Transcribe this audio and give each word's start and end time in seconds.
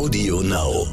Audio 0.00 0.40
Now. 0.40 0.86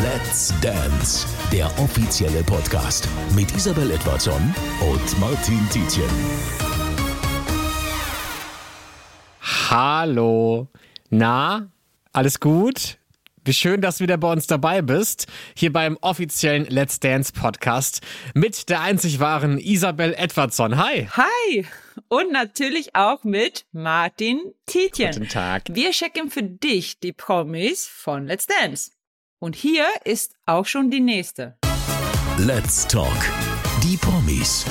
Let's 0.00 0.54
Dance, 0.60 1.26
der 1.50 1.66
offizielle 1.80 2.44
Podcast 2.44 3.08
mit 3.34 3.50
Isabel 3.56 3.90
Edwardson 3.90 4.54
und 4.80 5.18
Martin 5.18 5.58
Tietjen. 5.70 6.08
Hallo. 9.40 10.68
Na, 11.10 11.68
alles 12.12 12.38
gut? 12.38 12.98
Wie 13.44 13.54
schön, 13.54 13.80
dass 13.80 13.98
du 13.98 14.04
wieder 14.04 14.16
bei 14.16 14.30
uns 14.30 14.46
dabei 14.46 14.80
bist, 14.80 15.26
hier 15.56 15.72
beim 15.72 15.98
offiziellen 16.00 16.64
Let's 16.66 17.00
Dance 17.00 17.32
Podcast 17.32 18.02
mit 18.34 18.68
der 18.68 18.82
einzig 18.82 19.18
wahren 19.18 19.58
Isabel 19.58 20.14
Edwardson. 20.16 20.76
Hi. 20.78 21.08
Hi. 21.10 21.66
Und 22.08 22.32
natürlich 22.32 22.94
auch 22.94 23.24
mit 23.24 23.66
Martin 23.72 24.52
Tietjen. 24.66 25.12
Guten 25.12 25.28
Tag. 25.28 25.64
Wir 25.68 25.90
checken 25.90 26.30
für 26.30 26.42
dich 26.42 27.00
die 27.00 27.12
Promis 27.12 27.86
von 27.86 28.26
Let's 28.26 28.46
Dance. 28.46 28.92
Und 29.40 29.56
hier 29.56 29.86
ist 30.04 30.34
auch 30.46 30.66
schon 30.66 30.90
die 30.90 31.00
nächste. 31.00 31.56
Let's 32.38 32.86
Talk. 32.86 33.16
Die 33.82 33.96
Promis. 33.96 34.66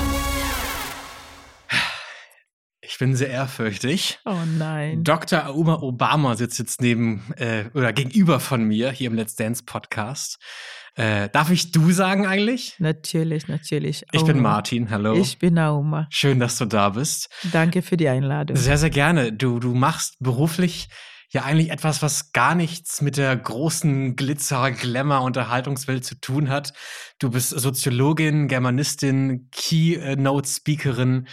Ich 2.82 2.98
bin 2.99 3.16
sehr 3.16 3.30
ehrfürchtig. 3.30 4.20
Oh 4.26 4.40
nein. 4.57 5.04
Dr. 5.04 5.48
Auma 5.48 5.82
Obama 5.82 6.35
sitzt 6.35 6.57
jetzt 6.57 6.82
neben 6.82 7.21
äh, 7.35 7.66
oder 7.73 7.91
gegenüber 7.94 8.40
von 8.40 8.63
mir 8.63 8.91
hier 8.91 9.07
im 9.07 9.16
Let's 9.16 9.35
Dance 9.35 9.63
Podcast. 9.66 10.40
Äh, 10.98 11.30
darf 11.30 11.52
ich 11.52 11.72
du 11.72 11.92
sagen 11.92 12.26
eigentlich? 12.26 12.76
Natürlich, 12.80 13.48
natürlich. 13.48 14.04
Ich 14.12 14.24
bin 14.24 14.42
Martin, 14.42 14.90
hallo. 14.90 15.14
Ich 15.14 15.38
bin 15.38 15.60
Auma. 15.60 16.08
Schön, 16.10 16.40
dass 16.40 16.58
du 16.58 16.66
da 16.66 16.90
bist. 16.90 17.30
Danke 17.52 17.84
für 17.84 17.98
die 17.98 18.10
Einladung. 18.10 18.58
Sehr, 18.58 18.80
sehr 18.80 18.90
gerne. 18.90 19.32
Du, 19.32 19.60
du 19.60 19.76
machst 19.76 20.16
beruflich 20.20 20.90
ja 21.30 21.44
eigentlich 21.44 21.70
etwas, 21.70 22.02
was 22.02 22.32
gar 22.32 22.55
nichts 22.55 23.02
mit 23.02 23.18
der 23.18 23.36
großen 23.36 24.16
Glitzer, 24.16 24.71
Glamour, 24.71 25.21
Unterhaltungswelt 25.21 26.04
zu 26.04 26.20
tun 26.20 26.49
hat. 26.49 26.74
Du 27.20 27.30
bist 27.30 27.49
Soziologin, 27.49 28.48
Germanistin, 28.48 29.49
Keynote-Speakerin. 29.52 31.27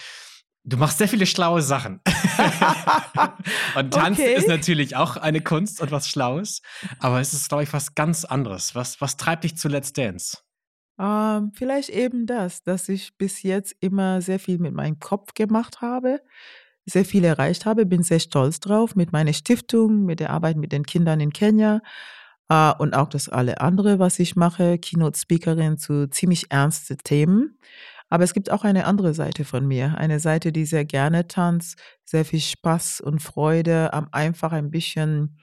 Du 0.66 0.78
machst 0.78 0.96
sehr 0.96 1.08
viele 1.08 1.26
schlaue 1.26 1.60
Sachen. 1.60 2.00
und 3.76 3.92
Tanz 3.92 4.18
Okay. 4.18 4.34
ist 4.34 4.48
natürlich 4.48 4.96
auch 4.96 5.18
eine 5.18 5.42
Kunst 5.42 5.82
und 5.82 5.90
was 5.90 6.08
Schlaues. 6.08 6.62
Aber 7.00 7.20
es 7.20 7.34
ist, 7.34 7.50
glaube 7.50 7.64
ich, 7.64 7.72
was 7.74 7.94
ganz 7.94 8.24
anderes. 8.24 8.74
Was, 8.74 8.98
was 9.02 9.18
treibt 9.18 9.44
dich 9.44 9.58
zu 9.58 9.68
Let's 9.68 9.92
Dance? 9.92 10.38
Ähm, 10.98 11.52
vielleicht 11.54 11.90
eben 11.90 12.24
das, 12.24 12.62
dass 12.62 12.88
ich 12.88 13.16
bis 13.18 13.42
jetzt 13.42 13.74
immer 13.80 14.22
sehr 14.22 14.38
viel 14.38 14.58
mit 14.58 14.72
meinem 14.72 14.98
Kopf 15.00 15.34
gemacht 15.34 15.82
habe, 15.82 16.20
sehr 16.86 17.04
viel 17.04 17.24
erreicht 17.24 17.66
habe, 17.66 17.84
bin 17.84 18.02
sehr 18.02 18.20
stolz 18.20 18.58
drauf 18.60 18.94
mit 18.94 19.12
meiner 19.12 19.32
Stiftung, 19.34 20.04
mit 20.04 20.20
der 20.20 20.30
Arbeit 20.30 20.56
mit 20.56 20.72
den 20.72 20.86
Kindern 20.86 21.20
in 21.20 21.32
Kenia 21.32 21.82
äh, 22.48 22.72
und 22.78 22.94
auch 22.94 23.08
das 23.08 23.28
alle 23.28 23.60
andere, 23.60 23.98
was 23.98 24.18
ich 24.18 24.36
mache, 24.36 24.78
Keynote-Speakerin 24.78 25.78
zu 25.78 26.08
ziemlich 26.08 26.50
ernsten 26.50 26.98
Themen. 26.98 27.58
Aber 28.10 28.24
es 28.24 28.34
gibt 28.34 28.50
auch 28.50 28.64
eine 28.64 28.84
andere 28.84 29.14
Seite 29.14 29.44
von 29.44 29.66
mir, 29.66 29.96
eine 29.98 30.20
Seite, 30.20 30.52
die 30.52 30.66
sehr 30.66 30.84
gerne 30.84 31.26
tanzt, 31.26 31.78
sehr 32.04 32.24
viel 32.24 32.40
Spaß 32.40 33.00
und 33.00 33.20
Freude, 33.20 33.92
am 33.92 34.08
einfach 34.12 34.52
ein 34.52 34.70
bisschen 34.70 35.38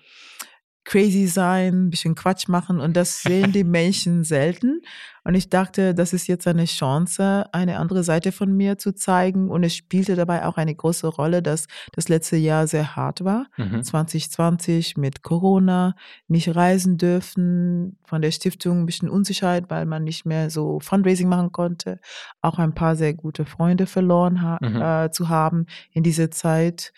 crazy 0.84 1.28
sein, 1.28 1.86
ein 1.86 1.90
bisschen 1.92 2.16
Quatsch 2.16 2.48
machen 2.48 2.80
und 2.80 2.96
das 2.98 3.22
sehen 3.22 3.52
die 3.52 3.64
Menschen 3.64 4.24
selten. 4.24 4.82
Und 5.23 5.36
ich 5.36 5.50
dachte, 5.50 5.94
das 5.94 6.14
ist 6.14 6.26
jetzt 6.26 6.48
eine 6.48 6.66
Chance, 6.66 7.46
eine 7.52 7.78
andere 7.78 8.04
Seite 8.04 8.32
von 8.32 8.58
mir 8.58 8.80
zu 8.80 8.92
zeigen. 8.96 9.52
Und 9.52 9.64
es 9.64 9.76
spielte 9.76 10.16
dabei 10.16 10.48
auch 10.48 10.58
eine 10.58 10.73
große 10.73 11.06
Rolle, 11.06 11.44
dass 11.44 11.68
das 11.92 12.10
letzte 12.10 12.38
Jahr 12.38 12.66
sehr 12.66 12.96
hart 12.96 13.23
war. 13.23 13.46
Mhm. 13.56 13.84
2020 13.84 14.98
mit 14.98 15.22
Corona, 15.22 15.94
nicht 16.28 16.56
reisen 16.56 16.98
dürfen, 16.98 18.00
von 18.04 18.23
der 18.23 18.32
Stiftung 18.32 18.80
ein 18.82 18.86
bisschen 18.88 19.10
Unsicherheit, 19.10 19.66
weil 19.70 19.86
man 19.86 20.04
nicht 20.04 20.26
mehr 20.26 20.50
so 20.50 20.80
Fundraising 20.80 21.30
machen 21.30 21.52
konnte. 21.52 22.00
Auch 22.42 22.58
ein 22.58 22.73
paar 22.73 22.95
sehr 22.95 23.14
gute 23.14 23.45
Freunde 23.45 23.86
verloren 23.86 24.42
ha 24.42 24.58
Mhm. 24.60 24.82
äh, 24.82 25.11
zu 25.11 25.30
haben 25.30 25.67
in 25.92 26.02
dieser 26.02 26.32
Zeit, 26.32 26.94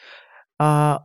äh, 0.59 0.95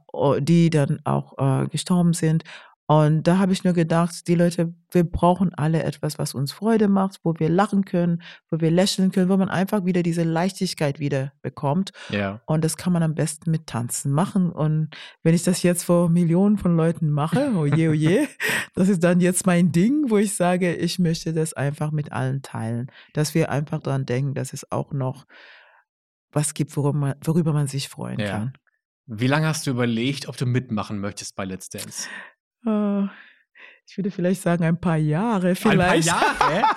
die 0.41 0.71
dann 0.71 1.01
auch 1.05 1.37
äh, 1.65 1.67
gestorben 1.67 2.13
sind. 2.13 2.45
Und 2.91 3.25
da 3.25 3.37
habe 3.37 3.53
ich 3.53 3.65
nur 3.65 3.75
gedacht, 3.75 4.27
die 4.29 4.35
Leute, 4.35 4.73
wir 4.91 5.05
brauchen 5.05 5.53
alle 5.55 5.83
etwas, 5.83 6.19
was 6.19 6.33
uns 6.33 6.53
Freude 6.53 6.89
macht, 6.89 7.21
wo 7.23 7.35
wir 7.37 7.51
lachen 7.51 7.85
können, 7.85 8.23
wo 8.51 8.63
wir 8.63 8.71
lächeln 8.71 9.13
können, 9.13 9.29
wo 9.29 9.37
man 9.37 9.51
einfach 9.51 9.85
wieder 9.85 10.03
diese 10.03 10.23
Leichtigkeit 10.23 10.99
wieder 10.99 11.35
bekommt. 11.43 11.91
Ja. 12.09 12.41
Und 12.47 12.65
das 12.65 12.79
kann 12.79 12.95
man 12.95 13.03
am 13.03 13.15
besten 13.15 13.51
mit 13.51 13.67
Tanzen 13.67 14.11
machen. 14.11 14.51
Und 14.51 14.89
wenn 15.23 15.35
ich 15.35 15.43
das 15.43 15.63
jetzt 15.63 15.85
vor 15.85 16.09
Millionen 16.09 16.57
von 16.57 16.79
Leuten 16.79 17.11
mache, 17.11 17.53
oh 17.55 17.67
je, 17.67 17.89
oh 17.91 17.93
je, 17.93 18.27
das 18.75 18.89
ist 18.89 19.05
dann 19.05 19.21
jetzt 19.21 19.45
mein 19.45 19.71
Ding, 19.71 20.09
wo 20.09 20.17
ich 20.17 20.35
sage, 20.35 20.75
ich 20.75 20.99
möchte 20.99 21.35
das 21.35 21.53
einfach 21.53 21.91
mit 21.91 22.13
allen 22.13 22.41
teilen. 22.41 22.91
Dass 23.13 23.35
wir 23.35 23.51
einfach 23.51 23.81
daran 23.81 24.07
denken, 24.07 24.33
dass 24.33 24.55
es 24.55 24.73
auch 24.73 24.93
noch 24.93 25.27
was 26.33 26.55
gibt, 26.55 26.75
worüber 26.75 26.99
man, 26.99 27.15
worüber 27.23 27.53
man 27.53 27.67
sich 27.67 27.91
freuen 27.91 28.19
Ja. 28.19 28.31
kann. 28.31 28.53
Wie 29.05 29.27
lange 29.27 29.47
hast 29.47 29.67
du 29.67 29.73
überlegt, 29.73 30.27
ob 30.27 30.39
du 30.39 30.47
mitmachen 30.47 31.01
möchtest 31.01 31.37
bei 31.37 31.45
Let's 31.45 31.69
Dance? 31.69 32.09
Äh, 32.67 33.07
Ich 33.87 33.97
würde 33.97 34.11
vielleicht 34.11 34.43
sagen, 34.43 34.65
ein 34.65 34.81
paar 34.81 34.99
Jahre 34.99 35.55
vielleicht. 35.55 36.13
Ein 36.13 36.37
paar 36.37 36.53
Jahre? 36.53 36.77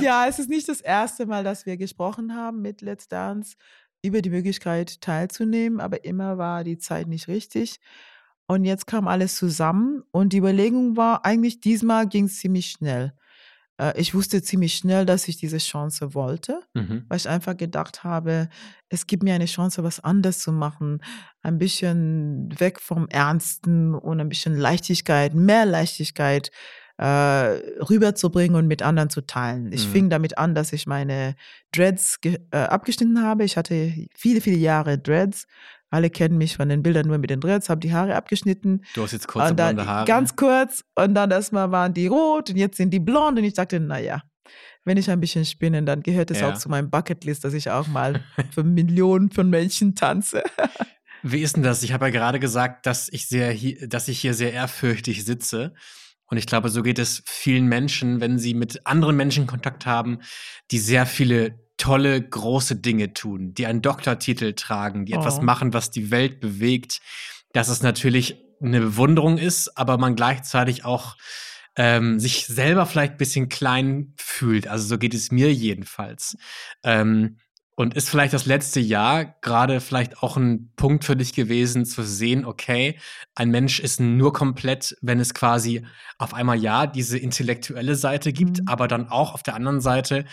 ja, 0.00 0.26
es 0.28 0.38
ist 0.38 0.48
nicht 0.48 0.68
das 0.68 0.80
erste 0.80 1.26
Mal, 1.26 1.42
dass 1.42 1.66
wir 1.66 1.76
gesprochen 1.76 2.34
haben 2.34 2.62
mit 2.62 2.80
Let's 2.80 3.08
Dance 3.08 3.56
über 4.02 4.22
die 4.22 4.30
Möglichkeit 4.30 5.00
teilzunehmen, 5.00 5.80
aber 5.80 6.04
immer 6.04 6.38
war 6.38 6.62
die 6.62 6.78
Zeit 6.78 7.08
nicht 7.08 7.26
richtig. 7.26 7.80
Und 8.46 8.64
jetzt 8.64 8.86
kam 8.86 9.08
alles 9.08 9.36
zusammen 9.36 10.04
und 10.12 10.32
die 10.32 10.38
Überlegung 10.38 10.96
war, 10.96 11.24
eigentlich 11.26 11.60
diesmal 11.60 12.06
ging 12.08 12.26
es 12.26 12.38
ziemlich 12.38 12.70
schnell. 12.70 13.12
Äh, 13.78 14.00
Ich 14.00 14.14
wusste 14.14 14.42
ziemlich 14.42 14.74
schnell, 14.74 15.06
dass 15.06 15.28
ich 15.28 15.36
diese 15.36 15.58
Chance 15.58 16.14
wollte, 16.14 16.60
mhm. 16.74 17.04
weil 17.08 17.16
ich 17.18 17.28
einfach 17.28 17.56
gedacht 17.56 18.04
habe, 18.04 18.48
es 18.88 19.06
gibt 19.06 19.22
mir 19.22 19.34
eine 19.34 19.46
Chance, 19.46 19.82
was 19.84 20.00
anders 20.00 20.38
zu 20.40 20.52
machen, 20.52 21.00
ein 21.42 21.58
bisschen 21.58 22.48
weg 22.60 22.80
vom 22.80 23.08
Ernsten 23.08 23.94
und 23.94 24.20
ein 24.20 24.28
bisschen 24.28 24.56
Leichtigkeit, 24.56 25.34
mehr 25.34 25.64
Leichtigkeit 25.66 26.50
äh, 27.00 27.04
rüberzubringen 27.04 28.56
und 28.56 28.66
mit 28.66 28.82
anderen 28.82 29.08
zu 29.08 29.20
teilen. 29.24 29.70
Ich 29.72 29.86
Mhm. 29.86 29.92
fing 29.92 30.10
damit 30.10 30.36
an, 30.36 30.56
dass 30.56 30.72
ich 30.72 30.86
meine 30.88 31.36
Dreads 31.72 32.18
äh, 32.24 32.38
abgeschnitten 32.50 33.22
habe. 33.22 33.44
Ich 33.44 33.56
hatte 33.56 33.92
viele, 34.16 34.40
viele 34.40 34.56
Jahre 34.56 34.98
Dreads. 34.98 35.46
Alle 35.90 36.10
kennen 36.10 36.36
mich 36.36 36.56
von 36.56 36.68
den 36.68 36.82
Bildern 36.82 37.06
nur 37.06 37.18
mit 37.18 37.30
den 37.30 37.40
Dreads, 37.40 37.68
habe 37.70 37.80
die 37.80 37.92
Haare 37.92 38.14
abgeschnitten. 38.14 38.82
Du 38.94 39.02
hast 39.02 39.12
jetzt 39.12 39.26
kurze 39.28 39.50
und 39.50 39.58
dann 39.58 39.76
blonde 39.76 39.90
Haare. 39.90 40.06
ganz 40.06 40.36
kurz 40.36 40.84
und 40.94 41.14
dann 41.14 41.30
erstmal 41.30 41.70
waren 41.70 41.94
die 41.94 42.06
rot 42.08 42.50
und 42.50 42.56
jetzt 42.56 42.76
sind 42.76 42.90
die 42.90 43.00
blond 43.00 43.38
und 43.38 43.44
ich 43.44 43.54
dachte, 43.54 43.80
naja, 43.80 44.22
wenn 44.84 44.96
ich 44.96 45.10
ein 45.10 45.20
bisschen 45.20 45.44
spinne, 45.44 45.82
dann 45.82 46.02
gehört 46.02 46.30
es 46.30 46.40
Ja. 46.40 46.50
auch 46.52 46.58
zu 46.58 46.68
meinem 46.68 46.90
Bucketlist, 46.90 47.44
dass 47.44 47.54
ich 47.54 47.70
auch 47.70 47.86
mal 47.88 48.22
für 48.54 48.64
Millionen 48.64 49.30
von 49.30 49.48
Menschen 49.50 49.94
tanze. 49.94 50.42
Wie 51.22 51.40
ist 51.42 51.56
denn 51.56 51.62
das? 51.62 51.82
Ich 51.82 51.92
habe 51.92 52.06
ja 52.06 52.10
gerade 52.10 52.38
gesagt, 52.38 52.86
dass 52.86 53.08
ich 53.10 53.26
sehr 53.26 53.50
hier, 53.50 53.88
dass 53.88 54.08
ich 54.08 54.20
hier 54.20 54.34
sehr 54.34 54.52
ehrfürchtig 54.52 55.24
sitze. 55.24 55.74
Und 56.30 56.36
ich 56.36 56.46
glaube, 56.46 56.68
so 56.68 56.82
geht 56.82 56.98
es 56.98 57.22
vielen 57.26 57.66
Menschen, 57.66 58.20
wenn 58.20 58.38
sie 58.38 58.52
mit 58.54 58.86
anderen 58.86 59.16
Menschen 59.16 59.46
Kontakt 59.46 59.84
haben, 59.86 60.20
die 60.70 60.78
sehr 60.78 61.06
viele 61.06 61.58
tolle, 61.78 62.20
große 62.20 62.76
Dinge 62.76 63.14
tun, 63.14 63.54
die 63.54 63.66
einen 63.66 63.80
Doktortitel 63.82 64.52
tragen, 64.54 65.06
die 65.06 65.14
etwas 65.14 65.38
Oh. 65.38 65.42
machen, 65.42 65.72
was 65.72 65.90
die 65.90 66.10
Welt 66.10 66.40
bewegt, 66.40 67.00
dass 67.52 67.68
es 67.68 67.82
natürlich 67.82 68.36
eine 68.60 68.80
Bewunderung 68.80 69.38
ist, 69.38 69.78
aber 69.78 69.96
man 69.98 70.16
gleichzeitig 70.16 70.84
auch 70.84 71.16
ähm, 71.76 72.18
sich 72.18 72.46
selber 72.46 72.86
vielleicht 72.86 73.12
ein 73.12 73.18
bisschen 73.18 73.48
klein 73.48 74.14
fühlt. 74.18 74.66
Also 74.68 74.86
so 74.86 74.98
geht 74.98 75.14
es 75.14 75.30
mir 75.30 75.52
jedenfalls. 75.52 76.36
Ähm, 76.82 77.38
und 77.76 77.94
ist 77.94 78.10
vielleicht 78.10 78.32
das 78.34 78.46
letzte 78.46 78.80
Jahr 78.80 79.36
gerade 79.40 79.80
vielleicht 79.80 80.20
auch 80.20 80.36
ein 80.36 80.72
Punkt 80.74 81.04
für 81.04 81.14
dich 81.14 81.32
gewesen, 81.32 81.84
zu 81.86 82.02
sehen, 82.02 82.44
okay, 82.44 82.98
ein 83.36 83.50
Mensch 83.52 83.78
ist 83.78 84.00
nur 84.00 84.32
komplett, 84.32 84.96
wenn 85.00 85.20
es 85.20 85.32
quasi 85.32 85.86
auf 86.18 86.34
einmal 86.34 86.58
ja 86.58 86.88
diese 86.88 87.16
intellektuelle 87.18 87.94
Seite 87.94 88.32
gibt, 88.32 88.58
Mhm. 88.62 88.66
aber 88.66 88.88
dann 88.88 89.08
auch 89.08 89.32
auf 89.32 89.44
der 89.44 89.54
anderen 89.54 89.80
Seite 89.80 90.24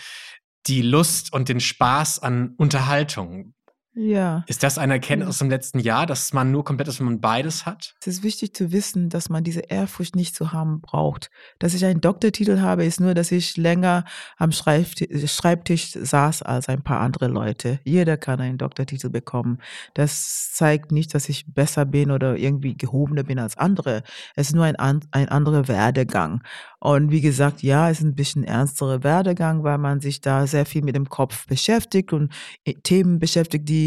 die 0.66 0.82
Lust 0.82 1.32
und 1.32 1.48
den 1.48 1.60
Spaß 1.60 2.18
an 2.20 2.54
Unterhaltung. 2.56 3.54
Ja. 3.98 4.44
Ist 4.46 4.62
das 4.62 4.76
eine 4.76 4.92
Erkenntnis 4.92 5.30
aus 5.30 5.38
dem 5.38 5.48
letzten 5.48 5.78
Jahr, 5.78 6.04
dass 6.04 6.34
man 6.34 6.50
nur 6.50 6.64
komplett 6.64 6.86
ist, 6.86 7.00
wenn 7.00 7.06
man 7.06 7.20
beides 7.20 7.64
hat? 7.64 7.94
Es 8.00 8.06
ist 8.06 8.22
wichtig 8.22 8.54
zu 8.54 8.70
wissen, 8.70 9.08
dass 9.08 9.30
man 9.30 9.42
diese 9.42 9.60
Ehrfurcht 9.60 10.14
nicht 10.14 10.36
zu 10.36 10.52
haben 10.52 10.82
braucht. 10.82 11.30
Dass 11.58 11.72
ich 11.72 11.82
einen 11.82 12.02
Doktortitel 12.02 12.60
habe, 12.60 12.84
ist 12.84 13.00
nur, 13.00 13.14
dass 13.14 13.32
ich 13.32 13.56
länger 13.56 14.04
am 14.36 14.52
Schreibtisch, 14.52 15.32
Schreibtisch 15.32 15.92
saß 15.92 16.42
als 16.42 16.68
ein 16.68 16.82
paar 16.82 17.00
andere 17.00 17.28
Leute. 17.28 17.80
Jeder 17.84 18.18
kann 18.18 18.38
einen 18.38 18.58
Doktortitel 18.58 19.08
bekommen. 19.08 19.60
Das 19.94 20.52
zeigt 20.52 20.92
nicht, 20.92 21.14
dass 21.14 21.30
ich 21.30 21.46
besser 21.46 21.86
bin 21.86 22.10
oder 22.10 22.36
irgendwie 22.36 22.76
gehobener 22.76 23.22
bin 23.22 23.38
als 23.38 23.56
andere. 23.56 24.02
Es 24.34 24.48
ist 24.48 24.54
nur 24.54 24.66
ein, 24.66 24.76
ein 25.10 25.28
anderer 25.30 25.68
Werdegang. 25.68 26.42
Und 26.80 27.10
wie 27.10 27.22
gesagt, 27.22 27.62
ja, 27.62 27.88
es 27.88 28.00
ist 28.00 28.04
ein 28.04 28.14
bisschen 28.14 28.44
ernsterer 28.44 29.02
Werdegang, 29.02 29.64
weil 29.64 29.78
man 29.78 30.00
sich 30.00 30.20
da 30.20 30.46
sehr 30.46 30.66
viel 30.66 30.82
mit 30.82 30.94
dem 30.94 31.08
Kopf 31.08 31.46
beschäftigt 31.46 32.12
und 32.12 32.30
äh, 32.64 32.74
Themen 32.74 33.18
beschäftigt, 33.18 33.66
die 33.66 33.85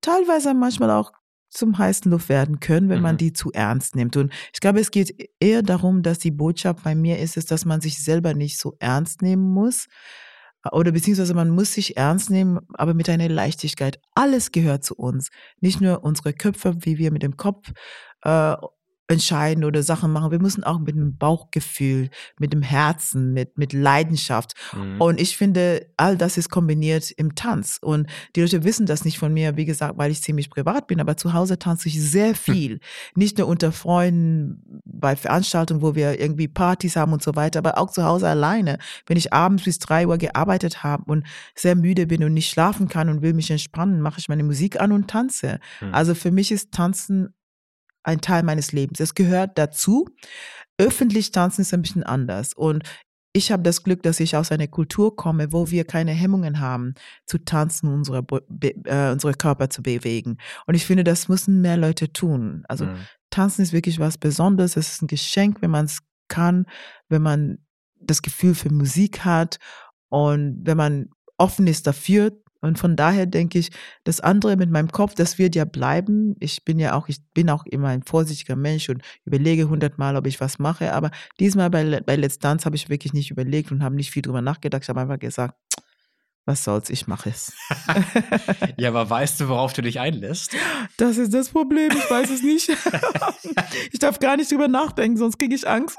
teilweise 0.00 0.54
manchmal 0.54 0.90
auch 0.90 1.12
zum 1.50 1.78
heißen 1.78 2.10
Luft 2.10 2.28
werden 2.28 2.60
können, 2.60 2.88
wenn 2.90 3.00
man 3.00 3.14
Mhm. 3.14 3.18
die 3.18 3.32
zu 3.32 3.50
ernst 3.52 3.96
nimmt. 3.96 4.16
Und 4.16 4.32
ich 4.52 4.60
glaube, 4.60 4.80
es 4.80 4.90
geht 4.90 5.14
eher 5.40 5.62
darum, 5.62 6.02
dass 6.02 6.18
die 6.18 6.30
Botschaft 6.30 6.84
bei 6.84 6.94
mir 6.94 7.18
ist, 7.18 7.36
ist, 7.38 7.50
dass 7.50 7.64
man 7.64 7.80
sich 7.80 8.02
selber 8.04 8.34
nicht 8.34 8.58
so 8.58 8.76
ernst 8.80 9.22
nehmen 9.22 9.50
muss. 9.54 9.86
Oder 10.72 10.92
beziehungsweise 10.92 11.34
man 11.34 11.50
muss 11.50 11.72
sich 11.72 11.96
ernst 11.96 12.30
nehmen, 12.30 12.58
aber 12.74 12.92
mit 12.92 13.08
einer 13.08 13.28
Leichtigkeit. 13.28 13.98
Alles 14.14 14.52
gehört 14.52 14.84
zu 14.84 14.94
uns. 14.96 15.30
Nicht 15.60 15.80
nur 15.80 16.04
unsere 16.04 16.32
Köpfe, 16.34 16.74
wie 16.80 16.98
wir 16.98 17.12
mit 17.12 17.22
dem 17.22 17.36
Kopf 17.36 17.70
äh, 18.24 18.54
entscheiden 19.08 19.64
oder 19.64 19.82
Sachen 19.82 20.12
machen. 20.12 20.30
Wir 20.30 20.40
müssen 20.40 20.64
auch 20.64 20.78
mit 20.78 20.94
dem 20.94 21.16
Bauchgefühl, 21.16 22.10
mit 22.38 22.52
dem 22.52 22.62
Herzen, 22.62 23.32
mit, 23.32 23.56
mit 23.56 23.72
Leidenschaft. 23.72 24.54
Mhm. 24.76 25.00
Und 25.00 25.20
ich 25.20 25.36
finde, 25.36 25.86
all 25.96 26.16
das 26.16 26.36
ist 26.36 26.50
kombiniert 26.50 27.10
im 27.12 27.34
Tanz. 27.34 27.78
Und 27.80 28.08
die 28.36 28.42
Leute 28.42 28.64
wissen 28.64 28.84
das 28.86 29.06
nicht 29.06 29.18
von 29.18 29.32
mir, 29.32 29.56
wie 29.56 29.64
gesagt, 29.64 29.96
weil 29.96 30.10
ich 30.10 30.22
ziemlich 30.22 30.50
privat 30.50 30.86
bin, 30.86 31.00
aber 31.00 31.16
zu 31.16 31.32
Hause 31.32 31.58
tanze 31.58 31.88
ich 31.88 32.00
sehr 32.00 32.34
viel. 32.34 32.80
Nicht 33.14 33.38
nur 33.38 33.48
unter 33.48 33.72
Freunden, 33.72 34.82
bei 34.84 35.16
Veranstaltungen, 35.16 35.80
wo 35.80 35.94
wir 35.94 36.20
irgendwie 36.20 36.48
Partys 36.48 36.96
haben 36.96 37.12
und 37.12 37.22
so 37.22 37.34
weiter, 37.34 37.60
aber 37.60 37.78
auch 37.78 37.90
zu 37.90 38.04
Hause 38.04 38.28
alleine. 38.28 38.78
Wenn 39.06 39.16
ich 39.16 39.32
abends 39.32 39.64
bis 39.64 39.78
drei 39.78 40.06
Uhr 40.06 40.18
gearbeitet 40.18 40.82
habe 40.82 41.04
und 41.06 41.26
sehr 41.54 41.76
müde 41.76 42.06
bin 42.06 42.24
und 42.24 42.34
nicht 42.34 42.50
schlafen 42.50 42.88
kann 42.88 43.08
und 43.08 43.22
will 43.22 43.32
mich 43.32 43.50
entspannen, 43.50 44.00
mache 44.00 44.18
ich 44.18 44.28
meine 44.28 44.44
Musik 44.44 44.80
an 44.80 44.92
und 44.92 45.08
tanze. 45.08 45.60
Hm. 45.78 45.94
Also 45.94 46.14
für 46.14 46.30
mich 46.30 46.52
ist 46.52 46.72
Tanzen 46.72 47.34
ein 48.02 48.20
Teil 48.20 48.42
meines 48.42 48.72
Lebens. 48.72 49.00
Es 49.00 49.14
gehört 49.14 49.58
dazu. 49.58 50.06
Öffentlich 50.78 51.32
tanzen 51.32 51.62
ist 51.62 51.74
ein 51.74 51.82
bisschen 51.82 52.04
anders. 52.04 52.54
Und 52.54 52.84
ich 53.32 53.52
habe 53.52 53.62
das 53.62 53.82
Glück, 53.82 54.02
dass 54.02 54.20
ich 54.20 54.36
aus 54.36 54.50
einer 54.50 54.68
Kultur 54.68 55.14
komme, 55.14 55.52
wo 55.52 55.70
wir 55.70 55.84
keine 55.84 56.12
Hemmungen 56.12 56.60
haben, 56.60 56.94
zu 57.26 57.38
tanzen, 57.38 57.92
unsere, 57.92 58.24
äh, 58.84 59.12
unsere 59.12 59.34
Körper 59.34 59.70
zu 59.70 59.82
bewegen. 59.82 60.38
Und 60.66 60.74
ich 60.74 60.86
finde, 60.86 61.04
das 61.04 61.28
müssen 61.28 61.60
mehr 61.60 61.76
Leute 61.76 62.12
tun. 62.12 62.64
Also 62.68 62.86
Mhm. 62.86 62.96
Tanzen 63.30 63.62
ist 63.62 63.72
wirklich 63.72 63.98
was 63.98 64.16
Besonderes. 64.18 64.76
Es 64.76 64.92
ist 64.94 65.02
ein 65.02 65.06
Geschenk, 65.08 65.60
wenn 65.60 65.70
man 65.70 65.84
es 65.84 66.00
kann, 66.28 66.66
wenn 67.08 67.22
man 67.22 67.58
das 68.00 68.22
Gefühl 68.22 68.54
für 68.54 68.72
Musik 68.72 69.24
hat 69.24 69.58
und 70.08 70.60
wenn 70.64 70.76
man 70.76 71.10
offen 71.36 71.66
ist 71.66 71.86
dafür. 71.86 72.32
Und 72.60 72.78
von 72.78 72.96
daher 72.96 73.26
denke 73.26 73.58
ich, 73.58 73.70
das 74.04 74.20
andere 74.20 74.56
mit 74.56 74.70
meinem 74.70 74.90
Kopf, 74.90 75.14
das 75.14 75.38
wird 75.38 75.54
ja 75.54 75.64
bleiben. 75.64 76.34
Ich 76.40 76.64
bin 76.64 76.78
ja 76.78 76.94
auch, 76.94 77.08
ich 77.08 77.18
bin 77.32 77.50
auch 77.50 77.64
immer 77.66 77.88
ein 77.88 78.02
vorsichtiger 78.02 78.56
Mensch 78.56 78.88
und 78.88 79.02
überlege 79.24 79.68
hundertmal, 79.68 80.16
ob 80.16 80.26
ich 80.26 80.40
was 80.40 80.58
mache. 80.58 80.92
Aber 80.92 81.10
diesmal 81.38 81.70
bei, 81.70 82.00
bei 82.00 82.16
Let's 82.16 82.38
Dance 82.38 82.64
habe 82.64 82.76
ich 82.76 82.88
wirklich 82.88 83.12
nicht 83.12 83.30
überlegt 83.30 83.70
und 83.70 83.82
habe 83.82 83.94
nicht 83.94 84.10
viel 84.10 84.22
drüber 84.22 84.42
nachgedacht. 84.42 84.82
Ich 84.82 84.88
habe 84.88 85.00
einfach 85.00 85.18
gesagt, 85.18 85.54
was 86.48 86.64
soll's, 86.64 86.88
ich 86.88 87.06
mache 87.06 87.28
es. 87.28 87.52
Ja, 88.78 88.88
aber 88.90 89.10
weißt 89.10 89.40
du, 89.40 89.48
worauf 89.48 89.72
du 89.72 89.82
dich 89.82 90.00
einlässt? 90.00 90.54
Das 90.96 91.18
ist 91.18 91.34
das 91.34 91.50
Problem, 91.50 91.90
ich 91.90 92.10
weiß 92.10 92.30
es 92.30 92.42
nicht. 92.42 92.70
ich 93.92 93.98
darf 93.98 94.18
gar 94.18 94.36
nicht 94.36 94.50
drüber 94.50 94.68
nachdenken, 94.68 95.16
sonst 95.16 95.38
kriege 95.38 95.54
ich 95.54 95.68
Angst. 95.68 95.98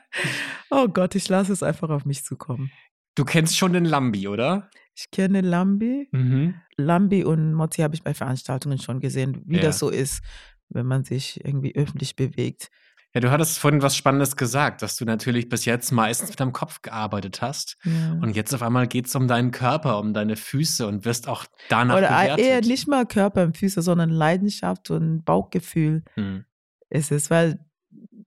oh 0.70 0.88
Gott, 0.88 1.14
ich 1.14 1.28
lasse 1.28 1.52
es 1.52 1.62
einfach 1.62 1.88
auf 1.88 2.04
mich 2.04 2.24
zukommen. 2.24 2.70
Du 3.14 3.24
kennst 3.24 3.56
schon 3.56 3.72
den 3.72 3.84
Lambi, 3.84 4.28
oder? 4.28 4.70
Ich 4.94 5.10
kenne 5.10 5.40
Lambi. 5.40 6.08
Mhm. 6.12 6.54
Lambi 6.76 7.24
und 7.24 7.54
Mozzi 7.54 7.82
habe 7.82 7.94
ich 7.94 8.02
bei 8.02 8.14
Veranstaltungen 8.14 8.78
schon 8.78 9.00
gesehen, 9.00 9.42
wie 9.46 9.56
Ja. 9.56 9.62
das 9.62 9.78
so 9.78 9.88
ist, 9.88 10.22
wenn 10.68 10.86
man 10.86 11.04
sich 11.04 11.44
irgendwie 11.44 11.74
öffentlich 11.74 12.16
bewegt. 12.16 12.70
Ja, 13.12 13.20
du 13.20 13.30
hattest 13.32 13.58
vorhin 13.58 13.82
was 13.82 13.96
Spannendes 13.96 14.36
gesagt, 14.36 14.82
dass 14.82 14.96
du 14.96 15.04
natürlich 15.04 15.48
bis 15.48 15.64
jetzt 15.64 15.90
meistens 15.90 16.30
mit 16.30 16.38
deinem 16.38 16.52
Kopf 16.52 16.80
gearbeitet 16.80 17.42
hast. 17.42 17.76
Ja. 17.82 18.12
Und 18.22 18.36
jetzt 18.36 18.54
auf 18.54 18.62
einmal 18.62 18.86
geht 18.86 19.06
es 19.06 19.16
um 19.16 19.26
deinen 19.26 19.50
Körper, 19.50 19.98
um 19.98 20.14
deine 20.14 20.36
Füße 20.36 20.86
und 20.86 21.04
wirst 21.04 21.26
auch 21.26 21.44
danach 21.68 21.96
Oder 21.98 22.08
bewertet. 22.08 22.44
eher 22.46 22.60
nicht 22.60 22.86
mal 22.86 23.04
Körper 23.06 23.42
und 23.42 23.56
Füße, 23.56 23.82
sondern 23.82 24.10
Leidenschaft 24.10 24.90
und 24.92 25.24
Bauchgefühl 25.24 26.04
Hm. 26.14 26.44
ist 26.88 27.10
es, 27.10 27.30
weil 27.30 27.58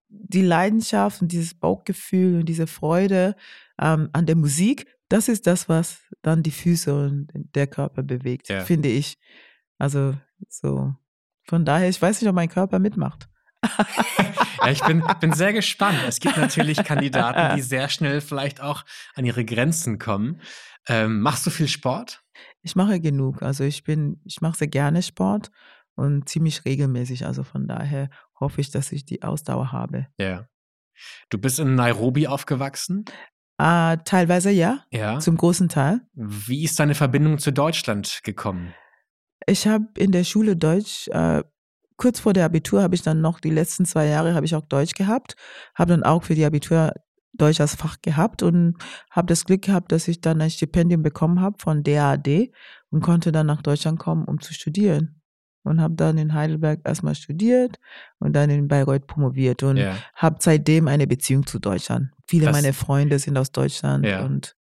die 0.10 0.42
Leidenschaft 0.42 1.22
und 1.22 1.32
dieses 1.32 1.54
Bauchgefühl 1.54 2.40
und 2.40 2.46
diese 2.50 2.68
Freude 2.68 3.36
ähm, 3.80 4.10
an 4.12 4.26
der 4.26 4.36
Musik, 4.36 4.88
das 5.08 5.30
ist 5.30 5.48
das, 5.48 5.70
was 5.70 6.02
dann 6.24 6.42
die 6.42 6.52
Füße 6.52 6.94
und 6.94 7.28
der 7.34 7.68
Körper 7.68 8.02
bewegt, 8.02 8.50
Ja. 8.50 8.62
finde 8.62 8.90
ich. 8.90 9.20
Also 9.78 10.16
so. 10.50 10.96
Von 11.46 11.66
daher, 11.66 11.90
ich 11.90 12.02
weiß 12.02 12.20
nicht, 12.22 12.30
ob 12.30 12.36
mein 12.36 12.50
Körper 12.50 12.80
mitmacht. 12.80 13.30
Ja, 14.62 14.72
ich 14.72 14.82
bin, 14.84 15.04
bin 15.20 15.34
sehr 15.34 15.54
gespannt. 15.54 15.98
Es 16.08 16.20
gibt 16.20 16.38
natürlich 16.38 16.84
Kandidaten, 16.84 17.56
die 17.56 17.62
sehr 17.62 17.90
schnell 17.90 18.22
vielleicht 18.22 18.62
auch 18.62 18.84
an 19.16 19.26
ihre 19.26 19.46
Grenzen 19.46 20.00
kommen. 20.00 20.42
Ähm, 20.88 21.20
machst 21.22 21.46
du 21.46 21.50
viel 21.50 21.68
Sport? 21.68 22.22
Ich 22.62 22.76
mache 22.76 23.00
genug. 23.00 23.42
Also 23.42 23.64
ich 23.64 23.84
bin, 23.84 24.22
ich 24.26 24.42
mache 24.42 24.58
sehr 24.58 24.68
gerne 24.68 25.02
Sport 25.02 25.52
und 25.96 26.28
ziemlich 26.28 26.66
regelmäßig. 26.66 27.26
Also 27.26 27.44
von 27.44 27.68
daher 27.68 28.10
hoffe 28.40 28.62
ich, 28.62 28.72
dass 28.72 28.92
ich 28.92 29.06
die 29.06 29.24
Ausdauer 29.24 29.72
habe. 29.72 30.08
Ja. 30.18 30.48
Du 31.30 31.38
bist 31.38 31.60
in 31.60 31.76
Nairobi 31.76 32.28
aufgewachsen? 32.28 33.06
Ah, 33.58 33.98
teilweise 33.98 34.50
ja, 34.52 34.84
Ja. 34.92 35.20
zum 35.20 35.38
großen 35.38 35.70
Teil. 35.70 36.02
Wie 36.14 36.64
ist 36.64 36.80
deine 36.80 36.96
Verbindung 36.96 37.38
zu 37.38 37.52
Deutschland 37.52 38.22
gekommen? 38.24 38.74
Ich 39.46 39.68
habe 39.68 39.86
in 39.98 40.12
der 40.12 40.24
Schule 40.24 40.56
Deutsch, 40.56 41.08
äh, 41.10 41.44
kurz 41.98 42.20
vor 42.22 42.34
der 42.34 42.46
Abitur 42.46 42.82
habe 42.82 42.96
ich 42.96 43.02
dann 43.04 43.22
noch, 43.22 43.40
die 43.40 43.50
letzten 43.52 43.86
zwei 43.86 44.08
Jahre 44.08 44.34
habe 44.34 44.46
ich 44.46 44.56
auch 44.56 44.66
Deutsch 44.66 44.94
gehabt, 44.94 45.36
habe 45.76 45.92
dann 45.92 46.04
auch 46.04 46.24
für 46.24 46.36
die 46.36 46.46
Abitur 46.46 46.94
Deutsch 47.34 47.60
als 47.60 47.76
Fach 47.76 47.98
gehabt 48.02 48.44
und 48.44 48.76
habe 49.10 49.28
das 49.28 49.46
Glück 49.46 49.64
gehabt, 49.64 49.92
dass 49.92 50.08
ich 50.08 50.22
dann 50.22 50.42
ein 50.42 50.50
Stipendium 50.52 51.02
bekommen 51.02 51.42
habe 51.42 51.58
von 51.60 51.84
DAAD 51.84 52.52
und 52.90 53.02
konnte 53.02 53.32
dann 53.32 53.48
nach 53.48 53.62
Deutschland 53.64 54.00
kommen, 54.00 54.26
um 54.26 54.40
zu 54.40 54.54
studieren. 54.54 55.20
Und 55.64 55.80
habe 55.82 55.94
dann 55.96 56.18
in 56.18 56.34
Heidelberg 56.34 56.82
erstmal 56.84 57.16
studiert 57.16 57.80
und 58.20 58.34
dann 58.34 58.50
in 58.50 58.68
Bayreuth 58.68 59.08
promoviert 59.08 59.64
und 59.64 59.78
Ja. 59.78 59.96
habe 60.16 60.38
seitdem 60.40 60.88
eine 60.90 61.08
Beziehung 61.08 61.46
zu 61.48 61.58
Deutschland. 61.60 62.10
Viele 62.28 62.48
Das- 62.48 62.56
meiner 62.56 62.74
Freunde 62.74 63.18
sind 63.20 63.38
aus 63.38 63.52
Deutschland 63.52 64.06
Ja. 64.06 64.26
und 64.26 64.56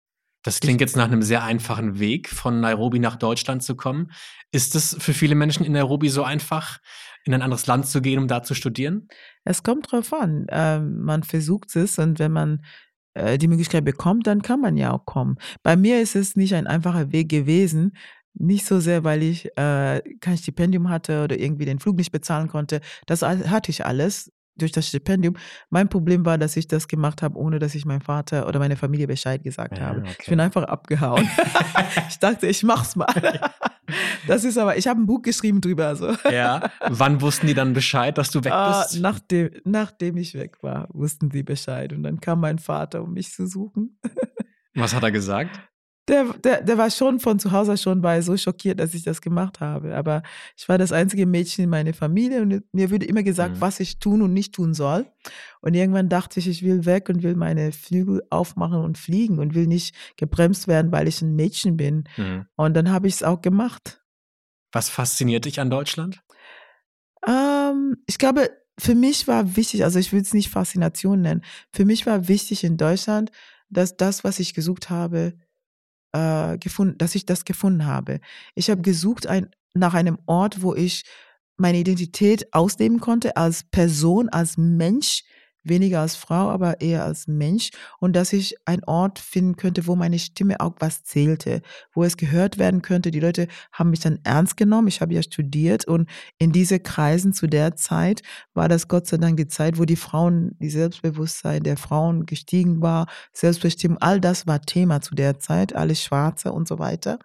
Das 0.43 0.59
klingt 0.61 0.79
jetzt 0.81 0.95
nach 0.95 1.05
einem 1.05 1.21
sehr 1.21 1.43
einfachen 1.43 1.99
Weg, 1.99 2.29
von 2.29 2.61
Nairobi 2.61 2.99
nach 2.99 3.17
Deutschland 3.17 3.61
zu 3.61 3.75
kommen. 3.75 4.11
Ist 4.51 4.73
es 4.75 4.95
für 4.99 5.13
viele 5.13 5.35
Menschen 5.35 5.65
in 5.65 5.73
Nairobi 5.73 6.07
so 6.09 6.23
einfach, 6.23 6.79
in 7.25 7.33
ein 7.33 7.41
anderes 7.41 7.67
Land 7.67 7.87
zu 7.87 8.01
gehen, 8.01 8.19
um 8.19 8.27
da 8.29 8.41
zu 8.41 8.53
studieren? 8.53 9.09
Es 9.43 9.63
kommt 9.63 9.91
drauf 9.91 10.13
an. 10.13 10.47
Ähm, 10.49 11.01
man 11.01 11.23
versucht 11.23 11.75
es 11.75 11.99
und 11.99 12.19
wenn 12.19 12.31
man 12.31 12.63
äh, 13.15 13.37
die 13.37 13.47
Möglichkeit 13.49 13.83
bekommt, 13.83 14.27
dann 14.27 14.41
kann 14.41 14.61
man 14.61 14.77
ja 14.77 14.91
auch 14.93 15.05
kommen. 15.05 15.37
Bei 15.63 15.75
mir 15.75 15.99
ist 16.01 16.15
es 16.15 16.35
nicht 16.37 16.53
ein 16.55 16.67
einfacher 16.67 17.11
Weg 17.11 17.27
gewesen. 17.27 17.97
Nicht 18.33 18.65
so 18.65 18.79
sehr, 18.79 19.03
weil 19.03 19.23
ich 19.23 19.45
äh, 19.57 20.01
kein 20.21 20.37
Stipendium 20.37 20.89
hatte 20.89 21.23
oder 21.23 21.37
irgendwie 21.39 21.65
den 21.65 21.79
Flug 21.79 21.97
nicht 21.97 22.11
bezahlen 22.11 22.47
konnte. 22.47 22.79
Das 23.05 23.21
hatte 23.23 23.71
ich 23.71 23.85
alles 23.85 24.31
durch 24.55 24.71
das 24.73 24.87
Stipendium. 24.89 25.35
Mein 25.69 25.87
Problem 25.89 26.25
war, 26.25 26.37
dass 26.37 26.57
ich 26.57 26.67
das 26.67 26.87
gemacht 26.89 27.21
habe, 27.21 27.37
ohne 27.37 27.59
dass 27.59 27.75
ich 27.75 27.85
meinem 27.85 28.01
Vater 28.01 28.45
oder 28.47 28.59
meiner 28.59 28.75
Familie 28.75 29.07
Bescheid 29.07 29.41
gesagt 29.41 29.77
Ja, 29.77 29.85
habe. 29.87 29.99
okay. 30.01 30.15
Ich 30.21 30.27
bin 30.27 30.39
einfach 30.41 30.63
abgehauen. 30.63 31.29
ich 32.09 32.19
dachte, 32.19 32.47
ich 32.47 32.61
mach's 32.63 32.95
mal. 32.97 33.07
Das 34.27 34.43
ist 34.43 34.57
aber, 34.57 34.77
ich 34.77 34.87
habe 34.87 35.01
ein 35.01 35.05
Buch 35.05 35.21
geschrieben 35.21 35.61
drüber. 35.61 35.87
Also. 35.87 36.13
Ja. 36.29 36.69
Wann 36.89 37.21
wussten 37.21 37.47
die 37.47 37.53
dann 37.53 37.73
Bescheid, 37.73 38.17
dass 38.17 38.31
du 38.31 38.43
weg 38.43 38.51
Ah, 38.51 38.81
bist? 38.83 39.01
nachdem, 39.01 39.49
nachdem 39.63 40.17
ich 40.17 40.33
weg 40.35 40.61
war, 40.61 40.87
wussten 40.93 41.31
sie 41.31 41.43
Bescheid. 41.43 41.93
Und 41.93 42.03
dann 42.03 42.19
kam 42.19 42.41
mein 42.41 42.59
Vater, 42.59 43.01
um 43.03 43.13
mich 43.13 43.31
zu 43.31 43.47
suchen. 43.47 43.97
Was 44.75 44.93
hat 44.93 45.03
er 45.03 45.11
gesagt? 45.11 45.59
Der, 46.09 46.25
der, 46.43 46.63
der 46.63 46.77
war 46.77 46.89
schon 46.89 47.19
von 47.19 47.37
zu 47.37 47.51
Hause 47.51 47.77
schon 47.77 48.03
er 48.03 48.23
so 48.23 48.35
schockiert, 48.35 48.79
dass 48.79 48.95
ich 48.95 49.03
das 49.03 49.21
gemacht 49.21 49.59
habe. 49.59 49.95
Aber 49.95 50.23
ich 50.57 50.67
war 50.67 50.79
das 50.79 50.91
einzige 50.91 51.27
Mädchen 51.27 51.65
in 51.65 51.69
meiner 51.69 51.93
Familie 51.93 52.41
und 52.41 52.63
mir 52.73 52.89
wurde 52.89 53.05
immer 53.05 53.21
gesagt, 53.21 53.57
Mhm. 53.57 53.61
was 53.61 53.79
ich 53.79 53.99
tun 53.99 54.23
und 54.23 54.33
nicht 54.33 54.53
tun 54.55 54.73
soll. 54.73 55.05
Und 55.61 55.75
irgendwann 55.75 56.09
dachte 56.09 56.39
ich, 56.39 56.47
ich 56.47 56.63
will 56.63 56.85
weg 56.85 57.09
und 57.09 57.21
will 57.21 57.35
meine 57.35 57.71
Flügel 57.71 58.23
aufmachen 58.31 58.79
und 58.79 58.97
fliegen 58.97 59.37
und 59.37 59.53
will 59.53 59.67
nicht 59.67 59.95
gebremst 60.17 60.67
werden, 60.67 60.91
weil 60.91 61.07
ich 61.07 61.21
ein 61.21 61.35
Mädchen 61.35 61.77
bin. 61.77 62.05
Hm. 62.15 62.45
Und 62.55 62.73
dann 62.73 62.89
habe 62.89 63.07
ich 63.07 63.13
es 63.13 63.23
auch 63.23 63.41
gemacht. 63.41 64.01
Was 64.71 64.89
fasziniert 64.89 65.45
dich 65.45 65.59
an 65.59 65.69
Deutschland? 65.69 66.21
Ähm, 67.27 67.97
ich 68.07 68.17
glaube, 68.17 68.49
für 68.79 68.95
mich 68.95 69.27
war 69.27 69.55
wichtig, 69.55 69.83
also 69.83 69.99
ich 69.99 70.11
will 70.13 70.21
es 70.21 70.33
nicht 70.33 70.49
Faszination 70.49 71.21
nennen, 71.21 71.43
für 71.73 71.85
mich 71.85 72.05
war 72.05 72.27
wichtig 72.27 72.63
in 72.63 72.77
Deutschland, 72.77 73.31
dass 73.69 73.97
das, 73.97 74.23
was 74.23 74.39
ich 74.39 74.53
gesucht 74.53 74.89
habe, 74.89 75.33
äh, 76.13 76.57
gefunden, 76.57 76.97
dass 76.97 77.15
ich 77.15 77.25
das 77.25 77.45
gefunden 77.45 77.85
habe. 77.85 78.19
Ich 78.55 78.69
habe 78.69 78.81
gesucht 78.81 79.27
ein, 79.27 79.49
nach 79.73 79.93
einem 79.93 80.17
Ort, 80.25 80.61
wo 80.61 80.75
ich 80.75 81.03
meine 81.57 81.77
Identität 81.77 82.53
ausleben 82.53 82.99
konnte 82.99 83.35
als 83.37 83.63
Person, 83.63 84.29
als 84.29 84.57
Mensch, 84.57 85.23
weniger 85.63 86.01
als 86.01 86.15
Frau, 86.15 86.49
aber 86.49 86.81
eher 86.81 87.03
als 87.03 87.27
Mensch 87.27 87.71
und 87.99 88.15
dass 88.15 88.33
ich 88.33 88.55
einen 88.65 88.83
Ort 88.85 89.19
finden 89.19 89.55
könnte, 89.55 89.87
wo 89.87 89.95
meine 89.95 90.19
Stimme 90.19 90.59
auch 90.59 90.75
was 90.79 91.03
zählte, 91.03 91.61
wo 91.93 92.03
es 92.03 92.17
gehört 92.17 92.57
werden 92.57 92.81
könnte. 92.81 93.11
Die 93.11 93.19
Leute 93.19 93.47
haben 93.71 93.89
mich 93.89 93.99
dann 93.99 94.19
ernst 94.23 94.57
genommen. 94.57 94.87
Ich 94.87 95.01
habe 95.01 95.13
ja 95.13 95.23
studiert 95.23 95.85
und 95.85 96.09
in 96.37 96.51
diese 96.51 96.79
Kreisen 96.79 97.33
zu 97.33 97.47
der 97.47 97.75
Zeit 97.75 98.21
war 98.53 98.69
das 98.69 98.87
Gott 98.87 99.07
sei 99.07 99.17
Dank 99.17 99.37
die 99.37 99.47
Zeit, 99.47 99.77
wo 99.79 99.85
die 99.85 99.95
Frauen, 99.95 100.55
die 100.59 100.69
Selbstbewusstsein 100.69 101.63
der 101.63 101.77
Frauen 101.77 102.25
gestiegen 102.25 102.81
war, 102.81 103.07
Selbstbestimmung, 103.33 103.97
all 103.99 104.19
das 104.19 104.47
war 104.47 104.61
Thema 104.61 105.01
zu 105.01 105.15
der 105.15 105.39
Zeit, 105.39 105.75
alles 105.75 106.03
Schwarze 106.03 106.51
und 106.51 106.67
so 106.67 106.79
weiter. 106.79 107.19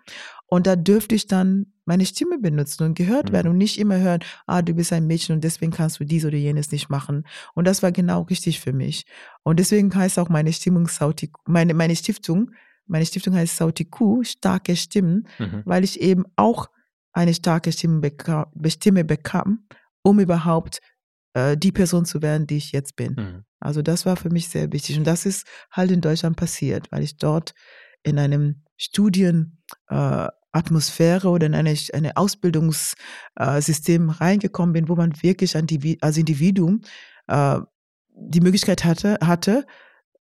Und 0.55 0.67
da 0.69 0.77
dürfte 0.77 1.17
ich 1.17 1.27
dann 1.27 1.67
meine 1.85 2.07
Stimme 2.07 2.39
benutzen 2.39 2.85
und 2.85 2.95
gehört 2.97 3.33
werden 3.33 3.49
Mhm. 3.49 3.53
und 3.55 3.59
nicht 3.59 3.77
immer 3.79 3.99
hören, 3.99 4.21
ah, 4.47 4.63
du 4.63 4.73
bist 4.75 4.93
ein 4.93 5.07
Mädchen 5.07 5.35
und 5.35 5.43
deswegen 5.43 5.73
kannst 5.73 5.99
du 5.99 6.05
dies 6.05 6.25
oder 6.25 6.37
jenes 6.37 6.71
nicht 6.71 6.89
machen. 6.89 7.27
Und 7.55 7.67
das 7.67 7.83
war 7.83 7.91
genau 7.91 8.23
richtig 8.23 8.61
für 8.61 8.73
mich. 8.73 9.05
Und 9.43 9.59
deswegen 9.59 9.93
heißt 9.93 10.17
auch 10.21 10.29
meine 10.29 10.53
Stimmung 10.53 10.87
Sauti, 10.87 11.33
meine, 11.45 11.75
meine 11.75 11.97
Stiftung, 11.97 12.53
meine 12.87 13.05
Stiftung 13.05 13.35
heißt 13.35 13.57
Sautiku, 13.57 14.23
starke 14.23 14.77
Stimmen, 14.77 15.27
Mhm. 15.41 15.63
weil 15.65 15.83
ich 15.83 16.01
eben 16.01 16.25
auch 16.37 16.71
eine 17.13 17.35
starke 17.35 17.73
Stimme 17.73 17.99
bekam, 18.01 18.47
Stimme 18.69 19.05
bekam 19.05 19.67
um 20.03 20.21
überhaupt 20.21 20.81
äh, 21.33 21.57
die 21.57 21.73
Person 21.73 22.05
zu 22.05 22.23
werden, 22.23 22.47
die 22.47 22.59
ich 22.59 22.71
jetzt 22.71 22.95
bin. 22.95 23.15
Mhm. 23.19 23.45
Also 23.59 23.83
das 23.83 24.07
war 24.07 24.15
für 24.17 24.31
mich 24.31 24.49
sehr 24.49 24.71
wichtig. 24.73 24.99
Und 24.99 25.05
das 25.07 25.27
ist 25.27 25.47
halt 25.73 25.91
in 25.91 26.01
Deutschland 26.01 26.37
passiert, 26.37 26.93
weil 26.93 27.03
ich 27.03 27.17
dort 27.17 27.55
in 28.05 28.19
einem 28.21 28.63
Studien 28.77 29.59
äh, 29.89 30.29
Atmosphäre 30.55 31.29
oder 31.29 31.47
in 31.47 31.55
eine, 31.55 31.75
eine 31.93 32.17
Ausbildungssystem 32.17 34.09
äh, 34.09 34.13
reingekommen 34.13 34.73
bin, 34.73 34.89
wo 34.89 34.97
man 34.97 35.13
wirklich 35.23 35.57
als 35.57 36.17
Individuum 36.17 36.83
äh, 37.27 37.59
die 38.17 38.41
Möglichkeit 38.41 38.85
hatte, 38.85 39.19
hatte 39.21 39.67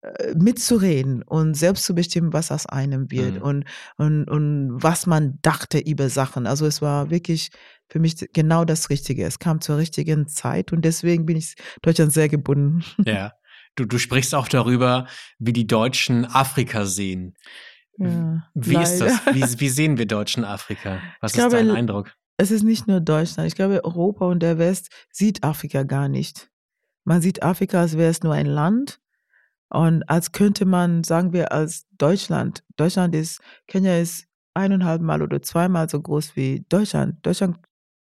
äh, 0.01 0.36
mitzureden 0.36 1.24
und 1.24 1.55
selbst 1.55 1.86
zu 1.86 1.96
bestimmen, 1.96 2.34
was 2.34 2.51
aus 2.51 2.65
einem 2.65 3.10
wird 3.10 3.36
Mhm. 3.36 3.41
und, 3.41 3.65
und, 3.98 4.25
und 4.25 4.84
was 4.84 5.07
man 5.07 5.39
dachte 5.41 5.79
über 5.79 6.10
Sachen. 6.10 6.46
Also 6.46 6.65
es 6.65 6.81
war 6.81 7.10
wirklich 7.10 7.50
für 7.89 8.00
mich 8.00 8.15
genau 8.34 8.65
das 8.65 8.89
Richtige. 8.89 9.25
Es 9.25 9.39
kam 9.39 9.62
zur 9.62 9.77
richtigen 9.77 10.27
Zeit 10.27 10.74
und 10.74 10.84
deswegen 10.84 11.25
bin 11.25 11.38
ich 11.38 11.55
Deutschland 11.81 12.12
sehr 12.13 12.29
gebunden. 12.29 12.84
Ja. 13.05 13.34
Du, 13.75 13.86
du 13.86 14.00
sprichst 14.00 14.34
auch 14.34 14.48
darüber, 14.48 15.07
wie 15.38 15.53
die 15.53 15.67
Deutschen 15.67 16.25
Afrika 16.25 16.86
sehen. 16.86 17.36
Ja, 17.98 18.48
Wie 18.54 18.75
ist 18.77 19.00
das? 19.00 19.25
leider. 19.25 19.36
Wie, 19.36 19.42
wie 19.60 19.70
sehen 19.70 19.98
wir 19.98 20.06
Deutschen 20.06 20.44
Afrika? 20.46 21.00
Was 21.22 21.34
Ich 21.34 21.39
ist 21.39 21.50
glaube, 21.50 21.58
dein 21.66 21.75
Eindruck? 21.75 22.13
Es 22.38 22.51
ist 22.51 22.63
nicht 22.63 22.88
nur 22.88 23.00
Deutschland. 23.01 23.48
Ich 23.48 23.56
glaube, 23.56 23.84
Europa 23.84 24.25
und 24.27 24.42
der 24.42 24.60
West 24.60 24.89
sieht 25.12 25.44
Afrika 25.44 25.84
gar 25.84 26.08
nicht. 26.08 26.50
Man 27.04 27.22
sieht 27.22 27.42
Afrika, 27.42 27.82
als 27.82 27.98
wäre 27.98 28.12
es 28.12 28.22
nur 28.22 28.34
ein 28.34 28.46
Land 28.46 29.00
und 29.70 30.04
als 30.10 30.32
könnte 30.32 30.66
man, 30.66 31.04
sagen 31.04 31.34
wir, 31.34 31.51
als 31.51 31.88
Deutschland. 31.98 32.63
Deutschland 32.75 33.16
ist, 33.16 33.42
Kenia 33.68 33.98
ist 34.00 34.27
eineinhalb 34.54 35.01
Mal 35.01 35.22
oder 35.22 35.42
zweimal 35.42 35.89
so 35.89 36.00
groß 36.01 36.36
wie 36.36 36.66
Deutschland. 36.70 37.25
Deutschland 37.25 37.58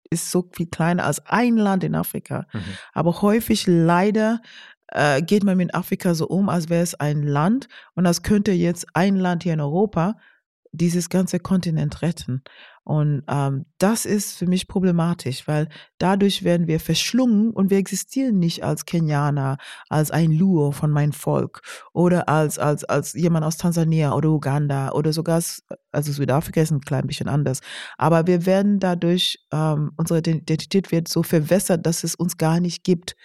ist 0.10 0.30
so 0.32 0.50
viel 0.54 0.68
kleiner 0.68 1.06
als 1.06 1.26
ein 1.26 1.56
Land 1.58 1.84
in 1.84 1.96
Afrika. 1.96 2.46
Mhm. 2.54 2.62
Aber 2.94 3.22
häufig 3.22 3.66
leider 3.68 4.42
äh, 4.88 5.22
geht 5.22 5.44
man 5.44 5.58
mit 5.58 5.74
Afrika 5.74 6.14
so 6.14 6.28
um, 6.28 6.50
als 6.50 6.70
wäre 6.70 6.84
es 6.84 6.96
ein 6.96 7.24
Land 7.24 7.68
und 7.96 8.06
als 8.06 8.24
könnte 8.24 8.52
jetzt 8.52 8.88
ein 8.94 9.16
Land 9.16 9.44
hier 9.44 9.54
in 9.54 9.62
Europa 9.62 10.18
dieses 10.72 11.10
ganze 11.10 11.40
Kontinent 11.40 12.02
retten. 12.02 12.44
Und 12.86 13.24
ähm, 13.28 13.66
das 13.80 14.06
ist 14.06 14.38
für 14.38 14.46
mich 14.46 14.68
problematisch, 14.68 15.48
weil 15.48 15.70
dadurch 15.98 16.44
werden 16.44 16.68
wir 16.68 16.80
verschlungen 16.80 17.50
und 17.50 17.72
wir 17.72 17.80
existieren 17.80 18.38
nicht 18.38 18.64
als 18.64 18.86
Kenianer, 18.86 19.58
als 19.90 20.12
ein 20.12 20.32
Luo 20.32 20.72
von 20.72 20.92
meinem 20.92 21.12
Volk 21.12 21.62
oder 21.94 22.30
als, 22.30 22.60
als, 22.60 22.84
als 22.84 23.14
jemand 23.14 23.44
aus 23.44 23.58
Tansania 23.58 24.14
oder 24.14 24.30
Uganda 24.30 24.92
oder 24.92 25.14
sogar, 25.14 25.42
also 25.92 26.12
Südafrika 26.12 26.62
ist 26.62 26.70
ein 26.70 26.82
klein 26.82 27.08
bisschen 27.08 27.28
anders. 27.28 27.62
Aber 27.98 28.28
wir 28.28 28.46
werden 28.46 28.80
dadurch, 28.80 29.40
ähm, 29.52 29.92
unsere 29.98 30.20
Identität 30.20 30.92
wird 30.92 31.08
so 31.08 31.24
verwässert, 31.24 31.88
dass 31.88 32.04
es 32.04 32.14
uns 32.14 32.38
gar 32.38 32.60
nicht 32.60 32.84
gibt. 32.84 33.16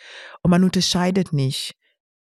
Und 0.43 0.51
man 0.51 0.65
unterscheidet 0.65 1.35
nicht. 1.35 1.75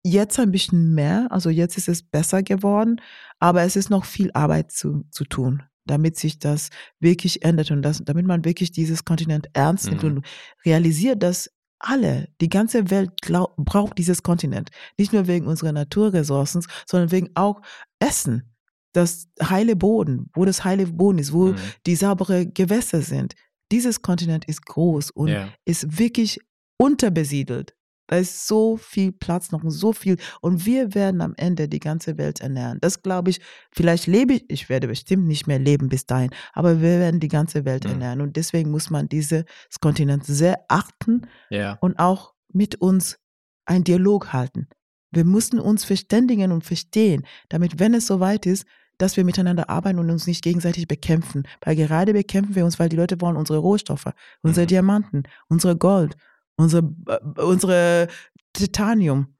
Jetzt 0.04 0.38
ein 0.38 0.52
bisschen 0.52 0.94
mehr, 0.94 1.26
also 1.30 1.50
jetzt 1.50 1.76
ist 1.76 1.88
es 1.88 2.04
besser 2.04 2.44
geworden, 2.44 3.00
aber 3.40 3.62
es 3.62 3.74
ist 3.74 3.90
noch 3.90 4.04
viel 4.04 4.30
Arbeit 4.34 4.70
zu, 4.70 5.04
zu 5.10 5.24
tun, 5.24 5.64
damit 5.86 6.16
sich 6.16 6.38
das 6.38 6.70
wirklich 7.00 7.42
ändert 7.44 7.70
und 7.70 7.82
das, 7.82 8.02
damit 8.04 8.26
man 8.26 8.44
wirklich 8.44 8.72
dieses 8.72 9.04
Kontinent 9.04 9.48
ernst 9.54 9.88
nimmt 9.88 10.02
Mhm. 10.02 10.08
und 10.16 10.26
realisiert, 10.64 11.22
dass 11.22 11.50
alle, 11.78 12.28
die 12.40 12.48
ganze 12.48 12.90
Welt 12.90 13.20
glaub, 13.20 13.54
braucht 13.56 13.98
dieses 13.98 14.22
Kontinent. 14.22 14.70
Nicht 14.98 15.12
nur 15.12 15.26
wegen 15.26 15.46
unserer 15.46 15.72
Naturressourcen, 15.72 16.64
sondern 16.86 17.10
wegen 17.12 17.30
auch 17.34 17.60
Essen. 17.98 18.54
Das 18.94 19.28
heile 19.42 19.76
Boden, 19.76 20.30
wo 20.34 20.46
das 20.46 20.64
heile 20.64 20.86
Boden 20.86 21.18
ist, 21.18 21.32
wo 21.34 21.48
Mhm. 21.48 21.56
die 21.86 21.96
saubere 21.96 22.46
Gewässer 22.46 23.02
sind. 23.02 23.34
Dieses 23.70 24.00
Kontinent 24.00 24.46
ist 24.46 24.64
groß 24.64 25.10
und 25.10 25.28
Ja. 25.28 25.52
ist 25.66 25.98
wirklich 25.98 26.38
unterbesiedelt. 26.78 27.74
Da 28.06 28.16
ist 28.16 28.46
so 28.46 28.76
viel 28.76 29.12
Platz 29.12 29.50
noch 29.52 29.62
und 29.64 29.70
so 29.70 29.92
viel. 29.92 30.16
Und 30.40 30.64
wir 30.66 30.94
werden 30.94 31.20
am 31.20 31.34
Ende 31.36 31.68
die 31.68 31.80
ganze 31.80 32.18
Welt 32.18 32.40
ernähren. 32.40 32.78
Das 32.80 33.02
glaube 33.02 33.30
ich, 33.30 33.40
vielleicht 33.72 34.06
lebe 34.06 34.34
ich, 34.34 34.44
ich 34.48 34.68
werde 34.68 34.88
bestimmt 34.88 35.26
nicht 35.26 35.46
mehr 35.46 35.58
leben 35.58 35.88
bis 35.88 36.06
dahin, 36.06 36.30
aber 36.52 36.80
wir 36.80 37.00
werden 37.00 37.20
die 37.20 37.28
ganze 37.28 37.64
Welt 37.64 37.84
Mhm. 37.84 37.90
ernähren. 37.90 38.20
Und 38.20 38.36
deswegen 38.36 38.70
muss 38.70 38.90
man 38.90 39.08
dieses 39.08 39.44
Kontinent 39.80 40.24
sehr 40.24 40.64
achten 40.68 41.22
Ja. 41.50 41.78
und 41.80 41.98
auch 41.98 42.34
mit 42.52 42.76
uns 42.76 43.18
einen 43.64 43.84
Dialog 43.84 44.32
halten. 44.32 44.68
Wir 45.10 45.24
müssen 45.24 45.58
uns 45.58 45.84
verständigen 45.84 46.52
und 46.52 46.64
verstehen, 46.64 47.24
damit, 47.48 47.78
wenn 47.78 47.94
es 47.94 48.06
soweit 48.06 48.46
ist, 48.46 48.64
dass 48.98 49.16
wir 49.16 49.24
miteinander 49.24 49.68
arbeiten 49.68 49.98
und 49.98 50.10
uns 50.10 50.26
nicht 50.26 50.42
gegenseitig 50.42 50.88
bekämpfen. 50.88 51.42
Weil 51.62 51.76
gerade 51.76 52.12
bekämpfen 52.12 52.54
wir 52.54 52.64
uns, 52.64 52.78
weil 52.78 52.88
die 52.88 52.96
Leute 52.96 53.20
wollen 53.20 53.36
unsere 53.36 53.58
Rohstoffe, 53.58 54.10
unsere 54.42 54.64
Mhm. 54.64 54.68
Diamanten, 54.68 55.22
unsere 55.48 55.76
Gold, 55.76 56.16
unsere, 56.56 56.94
äh, 57.06 57.40
unsere 57.42 58.08
Titanium, 58.52 59.36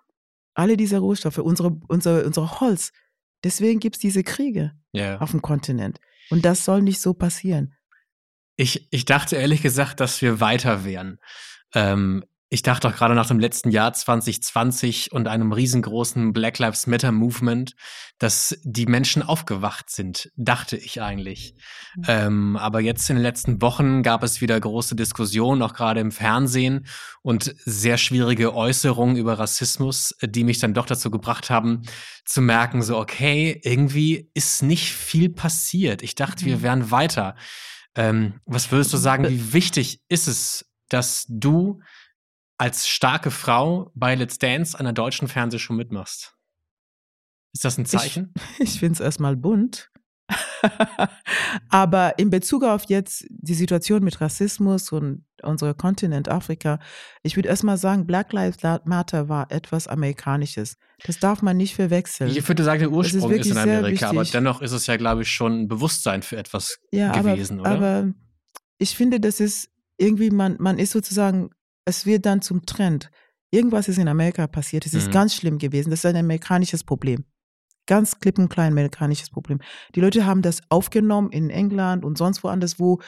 alle 0.55 0.77
diese 0.77 0.99
Rohstoffe, 0.99 1.39
unsere, 1.39 1.79
unsere, 1.89 2.25
unsere 2.25 2.61
Holz. 2.61 2.93
Deswegen 3.45 3.81
gibt 3.81 3.97
es 3.97 4.01
diese 4.01 4.23
Kriege 4.23 4.73
Ja. 4.93 5.19
auf 5.21 5.31
dem 5.31 5.43
Kontinent. 5.43 6.01
Und 6.31 6.45
das 6.45 6.65
soll 6.65 6.83
nicht 6.83 7.01
so 7.01 7.15
passieren. 7.15 7.75
Ich, 8.57 8.89
ich 8.91 9.05
dachte 9.05 9.37
ehrlich 9.37 9.63
gesagt, 9.63 10.01
dass 10.01 10.21
wir 10.23 10.41
weiter 10.41 10.85
wären. 10.85 11.19
Ähm, 11.75 12.25
ich 12.49 12.63
dachte 12.63 12.89
auch 12.89 12.95
gerade 12.95 13.15
nach 13.15 13.27
dem 13.27 13.41
letzten 13.41 13.71
Jahr 13.71 13.93
2020 13.93 15.11
und 15.11 15.27
einem 15.27 15.51
riesengroßen 15.51 16.33
Black 16.33 16.59
Lives 16.61 16.87
Matter 16.87 17.11
Movement, 17.11 17.75
dass 18.19 18.57
die 18.63 18.87
Menschen 18.87 19.23
aufgewacht 19.23 19.91
sind, 19.91 20.31
dachte 20.37 20.77
ich 20.77 21.03
eigentlich. 21.03 21.57
Mhm. 21.97 22.05
Ähm, 22.07 22.57
aber 22.57 22.81
jetzt 22.81 23.11
in 23.11 23.17
den 23.17 23.23
letzten 23.25 23.61
Wochen 23.61 24.05
gab 24.05 24.23
es 24.23 24.41
wieder 24.41 24.59
große 24.61 24.95
Diskussionen, 24.95 25.61
auch 25.61 25.75
gerade 25.75 26.01
im 26.01 26.13
Fernsehen 26.13 26.87
und 27.23 27.53
sehr 27.65 27.99
schwierige 27.99 28.55
Äußerungen 28.55 29.17
über 29.17 29.39
Rassismus, 29.39 30.15
die 30.23 30.45
mich 30.45 30.61
dann 30.61 30.73
doch 30.73 30.87
dazu 30.87 31.11
gebracht 31.11 31.51
haben, 31.51 31.83
zu 32.25 32.41
merken, 32.43 32.81
so, 32.83 32.97
okay, 32.97 33.61
irgendwie 33.65 34.31
ist 34.35 34.63
nicht 34.63 34.93
viel 34.93 35.31
passiert. 35.31 36.03
Ich 36.03 36.15
dachte, 36.15 36.45
wir 36.45 36.59
Mhm. 36.59 36.63
wären 36.63 36.91
weiter. 36.93 37.35
Ähm, 37.97 38.35
was 38.45 38.71
würdest 38.71 38.93
du 38.93 38.99
sagen, 38.99 39.29
wie 39.29 39.53
wichtig 39.53 40.01
ist 40.09 40.29
es, 40.29 40.67
dass 40.89 41.25
du 41.29 41.81
als 42.59 42.89
starke 42.89 43.31
Frau 43.31 43.91
bei 43.95 44.15
Let's 44.15 44.39
Dance 44.39 44.79
einer 44.79 44.93
deutschen 44.93 45.29
Fernsehshow 45.29 45.73
mitmachst? 45.73 46.35
Ist 47.53 47.65
das 47.65 47.79
ein 47.79 47.87
Zeichen? 47.87 48.35
Ich 48.59 48.81
finde 48.81 48.95
es 48.95 49.01
erstmal 49.01 49.37
bunt. 49.37 49.91
Aber 51.69 52.19
in 52.19 52.31
Bezug 52.31 52.65
auf 52.65 52.85
jetzt 52.89 53.25
die 53.29 53.55
Situation 53.55 54.03
mit 54.03 54.21
Rassismus 54.21 54.91
und 54.91 55.25
unser 55.43 55.75
Kontinent 55.75 56.29
Afrika, 56.29 56.81
ich 57.23 57.37
würde 57.37 57.49
erstmal 57.49 57.79
sagen, 57.79 58.07
Black 58.07 58.33
Lives 58.33 58.59
Matter 58.85 59.29
war 59.29 59.51
etwas 59.51 59.87
Amerikanisches. 59.87 60.77
Das 61.05 61.19
darf 61.19 61.43
man 61.43 61.57
nicht 61.57 61.75
verwechseln. 61.75 62.31
Ich 62.31 62.47
würde 62.49 62.65
sagen, 62.65 62.81
der 62.81 62.91
Ursprung 62.91 63.23
ist, 63.23 63.29
wirklich 63.29 63.53
in 63.53 63.59
Amerika, 63.59 64.09
aber 64.09 64.25
dennoch 64.25 64.63
ist 64.63 64.73
es 64.73 64.87
ja, 64.87 64.97
glaube 64.97 65.23
ich, 65.23 65.31
schon 65.31 65.63
ein 65.63 65.69
Bewusstsein 65.69 66.23
für 66.23 66.37
etwas 66.37 66.79
ja, 66.91 67.13
gewesen, 67.13 67.61
aber, 67.61 67.79
oder? 67.79 67.87
aber 67.87 68.13
ich 68.79 68.97
finde, 68.97 69.21
das 69.21 69.41
ist 69.41 69.71
irgendwie, 69.99 70.31
man, 70.31 70.57
man 70.59 70.79
ist 70.79 70.93
sozusagen, 70.93 71.51
es 71.87 72.05
wird 72.05 72.27
dann 72.27 72.43
zum 72.43 72.67
Trend. 72.67 73.11
Irgendwas 73.51 73.89
ist 73.89 73.99
in 73.99 74.09
Amerika 74.09 74.47
passiert. 74.47 74.85
Es 74.87 74.93
ist 74.95 75.09
Mhm. 75.09 75.13
ganz 75.13 75.35
schlimm 75.35 75.59
gewesen. 75.59 75.91
Das 75.91 76.01
ist 76.01 76.07
ein 76.07 76.17
amerikanisches 76.17 76.85
Problem. 76.85 77.25
Ganz 77.87 78.19
klipp 78.19 78.39
und 78.39 78.49
klein 78.49 78.73
amerikanisches 78.73 79.31
Problem. 79.31 79.61
Die 79.95 80.01
Leute 80.01 80.27
haben 80.27 80.43
das 80.43 80.61
aufgenommen 80.69 81.31
in 81.31 81.49
England 81.51 82.05
und 82.05 82.19
sonst 82.19 82.43
woanders, 82.43 82.79
wo 82.81 83.01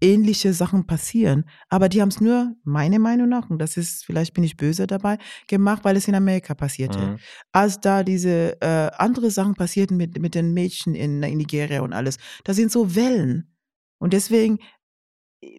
ähnliche 0.00 0.52
Sachen 0.52 0.86
passieren. 0.86 1.44
Aber 1.68 1.88
die 1.88 2.00
haben 2.00 2.08
es 2.08 2.20
nur, 2.20 2.54
meine 2.64 2.98
Meinung 2.98 3.28
nach, 3.28 3.50
und 3.50 3.58
das 3.60 3.76
ist, 3.76 4.04
vielleicht 4.04 4.34
bin 4.34 4.44
ich 4.44 4.56
böse 4.56 4.86
dabei, 4.86 5.18
gemacht, 5.48 5.84
weil 5.84 5.96
es 5.96 6.06
in 6.08 6.14
Amerika 6.14 6.54
passierte. 6.54 6.98
Mhm. 6.98 7.18
Als 7.52 7.80
da 7.80 8.02
diese 8.04 8.60
äh, 8.60 8.90
andere 8.96 9.30
Sachen 9.30 9.54
passierten 9.54 9.96
mit, 9.96 10.20
mit 10.20 10.34
den 10.34 10.52
Mädchen 10.52 10.94
in, 10.94 11.22
in 11.22 11.38
Nigeria 11.38 11.80
und 11.82 11.92
alles, 11.92 12.16
da 12.44 12.54
sind 12.54 12.70
so 12.70 12.94
Wellen. 12.94 13.54
Und 14.00 14.12
deswegen, 14.12 14.58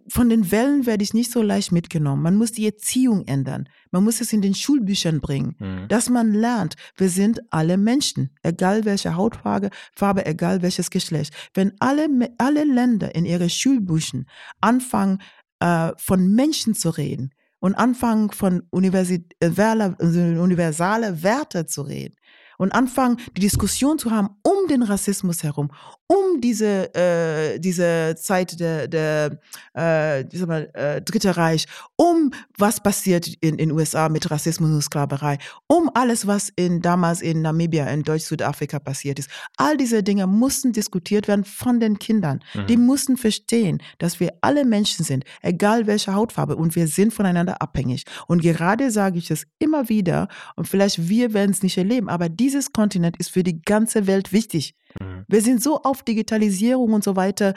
von 0.10 0.30
den 0.30 0.52
Wellen 0.52 0.86
werde 0.86 1.04
ich 1.04 1.14
nicht 1.14 1.32
so 1.32 1.42
leicht 1.42 1.72
mitgenommen. 1.72 2.22
Man 2.22 2.36
muss 2.36 2.52
die 2.52 2.66
Erziehung 2.66 3.26
ändern. 3.26 3.70
Man 3.92 4.04
muss 4.04 4.20
es 4.20 4.34
in 4.34 4.42
den 4.42 4.54
Schulbüchern 4.54 5.22
bringen 5.22 5.56
Mhm. 5.60 5.88
dass 5.88 6.10
man 6.10 6.34
lernt, 6.34 6.76
wir 6.98 7.10
sind 7.10 7.40
alle 7.50 7.78
Menschen, 7.78 8.30
egal 8.44 8.84
welche 8.86 9.16
Hautfarbe, 9.16 9.70
Farbe, 9.94 10.26
egal 10.26 10.62
welches 10.62 10.90
Geschlecht. 10.90 11.34
Wenn 11.54 11.74
alle, 11.80 12.08
alle 12.38 12.66
Länder 12.66 13.16
in 13.16 13.26
ihre 13.26 13.50
Schulbüchen 13.50 14.28
anfangen, 14.60 15.20
äh, 15.60 15.92
von 15.98 16.34
Menschen 16.34 16.74
zu 16.74 16.90
reden 16.90 17.32
und 17.60 17.76
anfangen 17.76 18.32
von 18.32 18.64
universale, 18.72 19.96
universale 20.00 21.24
Werte 21.24 21.66
zu 21.66 21.82
reden 21.84 22.16
und 22.58 22.74
anfangen, 22.74 23.18
die 23.36 23.42
Diskussion 23.42 23.98
zu 24.00 24.12
haben 24.12 24.30
um 24.44 24.68
den 24.68 24.84
Rassismus 24.84 25.44
herum, 25.44 25.72
um 26.12 26.42
diese, 26.42 26.94
äh, 26.96 27.60
diese 27.60 28.16
Zeit 28.18 28.60
der, 28.60 28.88
der 28.88 29.40
äh, 29.74 30.26
wie 30.30 30.38
sagt 30.38 30.50
man, 30.50 30.66
äh, 30.74 31.02
Dritte 31.04 31.38
Reich, 31.38 31.68
um 31.98 32.32
was 32.58 32.82
passiert 32.82 33.28
in 33.42 33.58
den 33.58 33.72
USA 33.72 34.10
mit 34.10 34.30
Rassismus 34.32 34.72
und 34.72 34.82
Sklaverei, 34.82 35.38
um 35.68 35.92
alles, 35.94 36.26
was 36.26 36.50
in, 36.56 36.82
damals 36.82 37.22
in 37.22 37.44
Namibia, 37.44 37.86
in 37.86 38.02
Deutsch-Südafrika 38.02 38.80
passiert 38.80 39.20
ist. 39.20 39.30
All 39.58 39.78
diese 39.78 40.02
Dinge 40.02 40.26
mussten 40.26 40.74
diskutiert 40.74 41.28
werden 41.28 41.46
von 41.46 41.80
den 41.80 42.00
Kindern. 42.00 42.40
Mhm. 42.56 42.66
Die 42.66 42.78
mussten 42.78 43.16
verstehen, 43.16 43.80
dass 44.00 44.20
wir 44.20 44.34
alle 44.42 44.66
Menschen 44.66 45.06
sind, 45.06 45.26
egal 45.44 45.86
welche 45.86 46.16
Hautfarbe, 46.16 46.56
und 46.56 46.76
wir 46.76 46.88
sind 46.88 47.14
voneinander 47.14 47.62
abhängig. 47.62 48.06
Und 48.28 48.42
gerade 48.42 48.90
sage 48.90 49.20
ich 49.20 49.30
es 49.30 49.46
immer 49.60 49.90
wieder, 49.90 50.28
und 50.56 50.68
vielleicht 50.68 51.08
wir 51.08 51.36
werden 51.36 51.52
es 51.52 51.62
nicht 51.62 51.78
erleben, 51.78 52.10
aber 52.10 52.30
dieses 52.30 52.74
Kontinent 52.74 53.18
ist 53.18 53.30
für 53.30 53.44
die 53.44 53.62
ganze 53.62 54.08
Welt 54.08 54.34
wichtig. 54.34 54.74
Mhm. 55.00 55.26
Wir 55.28 55.42
sind 55.42 55.62
so 55.62 55.82
auf 55.82 56.04
Digitalisierung 56.04 56.94
und 56.94 57.04
so 57.04 57.16
weiter, 57.16 57.54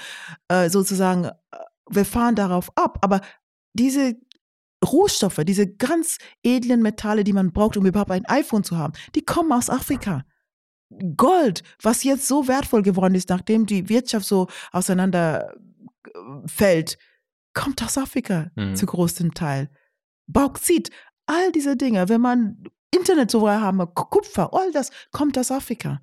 äh, 0.49 0.69
sozusagen, 0.69 1.25
äh, 1.25 1.31
wir 1.91 2.05
fahren 2.05 2.35
darauf 2.35 2.71
ab. 2.77 2.99
Aber 3.03 3.21
diese 3.75 4.17
Rohstoffe, 4.85 5.41
diese 5.45 5.67
ganz 5.67 6.19
edlen 6.43 6.83
Metalle, 6.83 7.25
die 7.25 7.33
man 7.33 7.53
braucht, 7.53 7.77
um 7.77 7.87
überhaupt 7.87 8.11
ein 8.11 8.27
iPhone 8.27 8.65
zu 8.65 8.77
haben, 8.77 8.93
die 9.15 9.25
kommen 9.25 9.53
aus 9.53 9.71
Afrika. 9.71 10.25
Gold, 11.17 11.63
was 11.81 12.05
jetzt 12.05 12.29
so 12.29 12.49
wertvoll 12.49 12.83
geworden 12.83 13.15
ist, 13.15 13.31
nachdem 13.31 13.65
die 13.67 13.89
Wirtschaft 13.89 14.27
so 14.27 14.49
auseinander 14.73 15.55
äh, 16.61 16.85
kommt 17.55 17.83
aus 17.83 17.99
Afrika 17.99 18.51
Mhm. 18.57 18.77
zu 18.77 18.87
großem 18.87 19.35
Teil. 19.35 19.71
Bauxit, 20.27 20.91
all 21.27 21.53
diese 21.53 21.77
Dinge, 21.77 22.09
wenn 22.09 22.21
man 22.21 22.65
Internet 22.95 23.31
so 23.31 23.49
haben, 23.49 23.79
Kupfer, 23.95 24.53
all 24.53 24.71
das 24.73 24.91
kommt 25.13 25.39
aus 25.39 25.51
Afrika. 25.51 26.01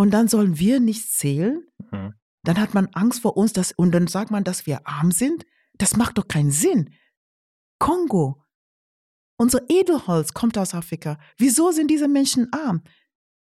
Und 0.00 0.12
dann 0.12 0.28
sollen 0.28 0.58
wir 0.58 0.80
nicht 0.80 1.12
zählen? 1.12 1.62
Mhm. 1.92 2.14
Dann 2.42 2.58
hat 2.58 2.72
man 2.72 2.88
Angst 2.94 3.20
vor 3.20 3.36
uns 3.36 3.52
dass, 3.52 3.72
und 3.72 3.92
dann 3.92 4.06
sagt 4.06 4.30
man, 4.30 4.44
dass 4.44 4.64
wir 4.64 4.86
arm 4.86 5.12
sind? 5.12 5.44
Das 5.74 5.94
macht 5.94 6.16
doch 6.16 6.26
keinen 6.26 6.52
Sinn. 6.52 6.94
Kongo, 7.78 8.42
unser 9.36 9.60
Edelholz 9.68 10.32
kommt 10.32 10.56
aus 10.56 10.72
Afrika. 10.72 11.18
Wieso 11.36 11.70
sind 11.70 11.90
diese 11.90 12.08
Menschen 12.08 12.50
arm? 12.50 12.82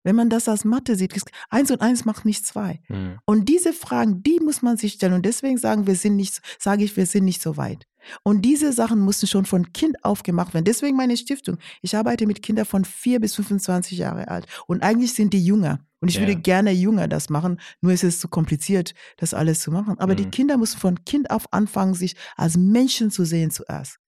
Wenn 0.02 0.16
man 0.16 0.30
das 0.30 0.48
als 0.48 0.64
Mathe 0.64 0.96
sieht, 0.96 1.12
eins 1.50 1.70
und 1.70 1.82
eins 1.82 2.06
macht 2.06 2.24
nicht 2.24 2.46
zwei. 2.46 2.80
Mhm. 2.88 3.18
Und 3.26 3.50
diese 3.50 3.74
Fragen, 3.74 4.22
die 4.22 4.40
muss 4.40 4.62
man 4.62 4.78
sich 4.78 4.94
stellen. 4.94 5.12
Und 5.12 5.26
deswegen 5.26 5.58
sagen 5.58 5.86
wir 5.86 5.94
sind 5.94 6.16
nicht, 6.16 6.40
sage 6.58 6.84
ich, 6.84 6.96
wir 6.96 7.04
sind 7.04 7.26
nicht 7.26 7.42
so 7.42 7.58
weit. 7.58 7.86
Und 8.22 8.46
diese 8.46 8.72
Sachen 8.72 9.00
mussten 9.00 9.26
schon 9.26 9.44
von 9.44 9.74
Kind 9.74 10.02
aufgemacht 10.06 10.54
werden. 10.54 10.64
Deswegen 10.64 10.96
meine 10.96 11.18
Stiftung. 11.18 11.58
Ich 11.82 11.94
arbeite 11.94 12.26
mit 12.26 12.40
Kindern 12.40 12.64
von 12.64 12.86
4 12.86 13.20
bis 13.20 13.34
25 13.34 13.98
Jahre 13.98 14.28
alt. 14.28 14.46
Und 14.66 14.82
eigentlich 14.82 15.12
sind 15.12 15.34
die 15.34 15.44
jünger. 15.44 15.80
Und 16.00 16.08
ich 16.08 16.14
Ja. 16.16 16.22
würde 16.22 16.36
gerne 16.36 16.70
jünger 16.72 17.08
das 17.08 17.28
machen. 17.28 17.60
Nur 17.80 17.92
ist 17.92 18.04
es 18.04 18.20
zu 18.20 18.28
kompliziert, 18.28 18.94
das 19.18 19.34
alles 19.34 19.60
zu 19.60 19.70
machen. 19.70 19.98
Aber 19.98 20.14
die 20.14 20.26
Mhm. 20.26 20.30
Kinder 20.30 20.56
müssen 20.56 20.78
von 20.78 21.04
Kind 21.04 21.30
auf 21.30 21.52
anfangen, 21.52 21.94
sich 21.94 22.16
als 22.36 22.56
Menschen 22.56 23.10
zu 23.10 23.24
sehen 23.24 23.50
zuerst. 23.50 23.98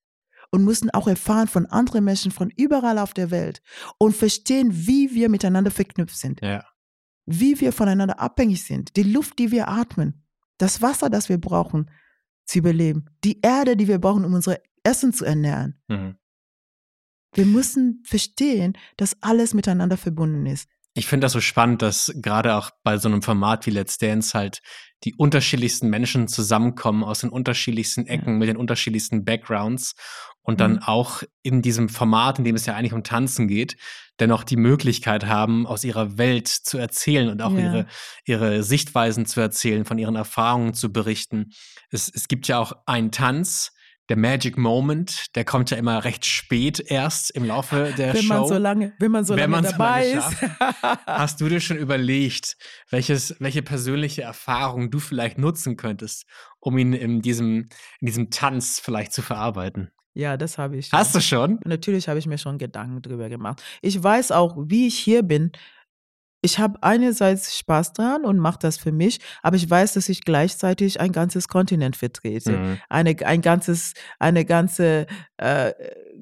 Und 0.50 0.64
müssen 0.64 0.90
auch 0.90 1.06
erfahren 1.08 1.49
von 1.49 1.66
anderen 1.66 2.04
Menschen 2.04 2.30
von 2.30 2.50
überall 2.56 2.99
auf 2.99 3.14
der 3.14 3.30
Welt 3.30 3.62
und 3.99 4.14
verstehen, 4.14 4.68
wie 4.87 5.14
wir 5.14 5.28
miteinander 5.30 5.70
verknüpft 5.70 6.16
sind 6.18 6.40
Ja. 6.42 6.64
wie 7.25 7.58
wir 7.61 7.72
voneinander 7.72 8.18
abhängig 8.20 8.64
sind, 8.64 8.96
die 8.96 9.02
Luft, 9.04 9.38
die 9.38 9.50
wir 9.50 9.68
atmen, 9.68 10.25
das 10.58 10.82
Wasser, 10.82 11.08
das 11.08 11.28
wir 11.28 11.38
brauchen, 11.38 11.90
zu 12.44 12.58
überleben, 12.58 13.06
die 13.25 13.40
Erde, 13.40 13.76
die 13.76 13.87
wir 13.88 13.99
brauchen, 13.99 14.25
um 14.25 14.34
unser 14.34 14.58
Essen 14.82 15.12
zu 15.12 15.25
ernähren. 15.25 15.80
Mhm. 15.88 16.16
Wir 17.34 17.46
müssen 17.46 18.02
verstehen, 18.04 18.76
dass 18.99 19.16
alles 19.22 19.54
miteinander 19.54 19.96
verbunden 19.96 20.44
ist. 20.46 20.68
Ich 20.94 21.06
finde 21.06 21.25
das 21.25 21.32
so 21.32 21.40
spannend, 21.40 21.80
dass 21.82 22.12
gerade 22.16 22.54
auch 22.54 22.70
bei 22.82 22.99
so 22.99 23.08
einem 23.08 23.22
Format 23.22 23.66
wie 23.66 23.70
Let's 23.70 23.99
Dance 23.99 24.37
halt 24.37 24.61
die 25.04 25.14
unterschiedlichsten 25.14 25.88
Menschen 25.88 26.28
zusammenkommen 26.28 27.02
aus 27.02 27.20
den 27.20 27.30
unterschiedlichsten 27.30 28.06
Ecken 28.06 28.38
mit 28.38 28.49
den 28.49 28.56
unterschiedlichsten 28.56 29.25
Backgrounds 29.25 29.94
und 30.42 30.61
dann 30.61 30.75
Mhm. 30.75 30.82
auch 30.84 31.22
in 31.42 31.61
diesem 31.62 31.88
Format, 31.88 32.38
in 32.38 32.44
dem 32.44 32.54
es 32.54 32.66
ja 32.66 32.75
eigentlich 32.76 32.92
um 32.92 33.02
Tanzen 33.02 33.49
geht, 33.49 33.76
dennoch 34.20 34.44
die 34.44 34.56
Möglichkeit 34.56 35.26
haben, 35.26 35.66
aus 35.66 35.83
ihrer 35.83 36.18
Welt 36.18 36.46
zu 36.48 36.78
erzählen 36.78 37.28
und 37.31 37.42
auch 37.42 37.52
Ja. 37.55 37.59
ihre, 37.61 37.87
ihre 38.26 38.62
Sichtweisen 38.62 39.26
zu 39.26 39.40
erzählen, 39.40 39.85
von 39.85 39.98
ihren 39.98 40.14
Erfahrungen 40.14 40.74
zu 40.74 40.92
berichten. 40.92 41.50
Es, 41.90 42.09
es 42.14 42.28
gibt 42.28 42.46
ja 42.48 42.59
auch 42.59 42.72
einen 42.87 43.11
Tanz, 43.11 43.71
der 44.08 44.16
Magic 44.16 44.58
Moment, 44.58 45.34
der 45.36 45.44
kommt 45.44 45.70
ja 45.70 45.76
immer 45.76 46.04
recht 46.04 46.26
spät 46.26 46.80
erst 46.80 47.30
im 47.30 47.44
Laufe 47.44 47.94
der 47.96 48.14
wenn 48.14 48.22
Show. 48.22 48.34
man 48.34 48.48
so 48.48 48.58
lange, 48.58 48.92
wenn 48.98 49.10
man 49.10 49.24
so 49.24 49.34
Wenn 49.34 49.50
lange 49.50 49.62
man 49.62 49.64
so 49.64 49.70
dabei 49.72 50.12
lange 50.12 50.18
ist. 50.18 51.06
Hast 51.06 51.40
du 51.40 51.48
dir 51.48 51.60
schon 51.60 51.78
überlegt, 51.78 52.56
welches, 52.90 53.36
welche 53.38 53.62
persönliche 53.62 54.22
Erfahrung 54.22 54.90
du 54.90 54.98
vielleicht 54.98 55.38
nutzen 55.38 55.76
könntest, 55.76 56.26
um 56.60 56.76
ihn 56.78 56.92
in 56.92 57.22
diesem, 57.22 57.68
in 58.00 58.06
diesem 58.06 58.30
Tanz 58.30 58.80
vielleicht 58.80 59.12
zu 59.12 59.22
verarbeiten? 59.22 59.90
ja, 60.14 60.36
das 60.36 60.58
habe 60.58 60.76
ich. 60.76 60.92
Hast 60.92 61.14
du 61.14 61.20
schon? 61.20 61.58
Natürlich 61.64 62.08
habe 62.08 62.18
ich 62.18 62.26
mir 62.26 62.38
schon 62.38 62.58
Gedanken 62.58 63.00
drüber 63.00 63.28
gemacht. 63.28 63.62
Ich 63.80 64.02
weiß 64.02 64.32
auch, 64.32 64.56
wie 64.66 64.86
ich 64.86 64.98
hier 64.98 65.22
bin. 65.22 65.52
Ich 66.42 66.59
habe 66.59 66.83
einerseits 66.83 67.57
Spaß 67.57 67.92
dran 67.92 68.24
und 68.24 68.38
mache 68.38 68.59
das 68.61 68.76
für 68.76 68.92
mich, 68.92 69.20
aber 69.42 69.57
ich 69.57 69.68
weiß, 69.68 69.94
dass 69.94 70.09
ich 70.09 70.22
gleichzeitig 70.22 71.00
ein 71.00 71.12
ganzes 71.12 71.48
Kontinent 71.48 71.96
vertrete. 71.96 72.52
Mhm. 72.52 72.78
eine, 72.88 73.16
ein 73.24 73.40
ganzes, 73.42 73.94
eine 74.18 74.44
ganze 74.44 75.07
äh, 75.37 75.72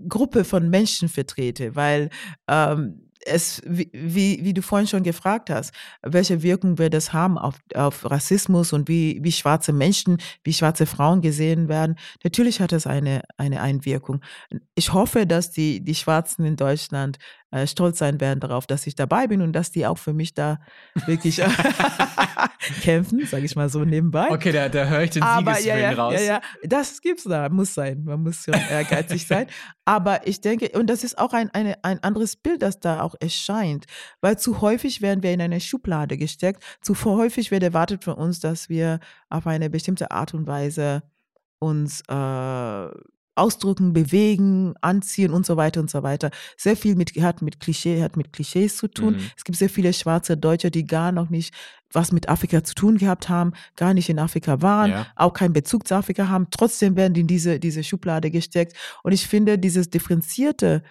Gruppe 0.08 0.44
von 0.44 0.68
Menschen 0.68 1.08
vertrete, 1.08 1.74
weil 1.74 2.10
ähm, 2.48 3.10
es, 3.24 3.62
wie, 3.66 3.90
wie, 3.92 4.40
wie 4.42 4.54
du 4.54 4.62
vorhin 4.62 4.88
schon 4.88 5.02
gefragt 5.02 5.50
hast, 5.50 5.74
welche 6.02 6.42
Wirkung 6.42 6.78
wird 6.78 6.94
das 6.94 7.12
haben 7.12 7.38
auf, 7.38 7.58
auf 7.74 8.10
Rassismus 8.10 8.72
und 8.72 8.88
wie, 8.88 9.20
wie 9.22 9.32
schwarze 9.32 9.72
Menschen, 9.72 10.18
wie 10.42 10.52
schwarze 10.52 10.86
Frauen 10.86 11.20
gesehen 11.20 11.68
werden. 11.68 11.96
Natürlich 12.24 12.60
hat 12.60 12.72
es 12.72 12.86
eine, 12.86 13.22
eine 13.36 13.60
Einwirkung. 13.60 14.22
Ich 14.74 14.92
hoffe, 14.92 15.26
dass 15.26 15.50
die, 15.50 15.84
die 15.84 15.94
Schwarzen 15.94 16.44
in 16.44 16.56
Deutschland 16.56 17.18
äh, 17.50 17.66
stolz 17.66 17.98
sein 17.98 18.20
werden 18.20 18.40
darauf, 18.40 18.66
dass 18.66 18.86
ich 18.86 18.94
dabei 18.94 19.26
bin 19.26 19.42
und 19.42 19.52
dass 19.52 19.70
die 19.70 19.86
auch 19.86 19.98
für 19.98 20.12
mich 20.12 20.34
da 20.34 20.58
wirklich 21.06 21.40
kämpfen, 22.82 23.26
sage 23.26 23.44
ich 23.44 23.56
mal 23.56 23.68
so 23.68 23.84
nebenbei 23.84 24.30
Okay, 24.30 24.52
da, 24.52 24.68
da 24.68 24.86
höre 24.86 25.02
ich 25.02 25.10
den 25.10 25.22
aber 25.22 25.52
ja, 25.52 25.56
Siegeswillen 25.56 25.82
ja, 25.82 25.92
raus. 25.92 26.14
ja, 26.14 26.20
ja, 26.20 26.40
das 26.62 27.00
gibt's 27.00 27.24
da, 27.24 27.48
muss 27.48 27.74
sein. 27.74 28.04
Man 28.04 28.22
muss 28.22 28.44
schon 28.44 28.54
ehrgeizig 28.54 29.26
sein. 29.26 29.46
Aber 29.84 30.26
ich 30.26 30.40
denke, 30.40 30.70
und 30.78 30.88
das 30.88 31.04
ist 31.04 31.18
auch 31.18 31.32
ein, 31.32 31.50
eine, 31.50 31.82
ein 31.84 32.02
anderes 32.02 32.36
Bild, 32.36 32.62
das 32.62 32.80
da 32.80 33.02
auch 33.02 33.14
erscheint, 33.18 33.86
weil 34.20 34.38
zu 34.38 34.60
häufig 34.60 35.02
werden 35.02 35.22
wir 35.22 35.32
in 35.32 35.40
eine 35.40 35.60
Schublade 35.60 36.16
gesteckt. 36.16 36.62
Zu 36.80 36.94
häufig 37.04 37.50
wird 37.50 37.62
erwartet 37.62 38.04
von 38.04 38.14
uns, 38.14 38.40
dass 38.40 38.68
wir 38.68 39.00
auf 39.28 39.46
eine 39.46 39.70
bestimmte 39.70 40.10
Art 40.10 40.34
und 40.34 40.46
Weise 40.46 41.02
uns 41.58 42.02
äh, 42.08 42.88
ausdrücken, 43.40 43.92
bewegen, 43.92 44.74
anziehen 44.80 45.32
und 45.32 45.44
so 45.46 45.56
weiter 45.56 45.80
und 45.80 45.90
so 45.90 46.02
weiter. 46.02 46.30
Sehr 46.56 46.76
viel 46.76 46.94
mit, 46.94 47.10
hat 47.22 47.42
mit 47.42 47.58
Klischee, 47.60 48.02
hat 48.02 48.16
mit 48.16 48.32
Klischees 48.32 48.76
zu 48.76 48.86
tun. 48.88 49.14
Mhm. 49.14 49.30
Es 49.36 49.44
gibt 49.44 49.58
sehr 49.58 49.70
viele 49.70 49.92
schwarze 49.92 50.36
Deutsche, 50.36 50.70
die 50.70 50.86
gar 50.86 51.10
noch 51.12 51.30
nicht 51.30 51.54
was 51.92 52.12
mit 52.12 52.28
Afrika 52.28 52.62
zu 52.62 52.74
tun 52.74 52.98
gehabt 52.98 53.28
haben, 53.28 53.52
gar 53.74 53.94
nicht 53.94 54.08
in 54.08 54.20
Afrika 54.20 54.62
waren, 54.62 54.90
Ja. 54.92 55.06
auch 55.16 55.32
keinen 55.32 55.52
Bezug 55.52 55.88
zu 55.88 55.96
Afrika 55.96 56.28
haben. 56.28 56.46
Trotzdem 56.50 56.94
werden 56.94 57.14
die 57.14 57.22
in 57.22 57.26
diese, 57.26 57.58
diese 57.58 57.82
Schublade 57.82 58.30
gesteckt. 58.30 58.76
Und 59.02 59.10
ich 59.12 59.26
finde, 59.26 59.58
dieses 59.58 59.90
differenzierte 59.90 60.84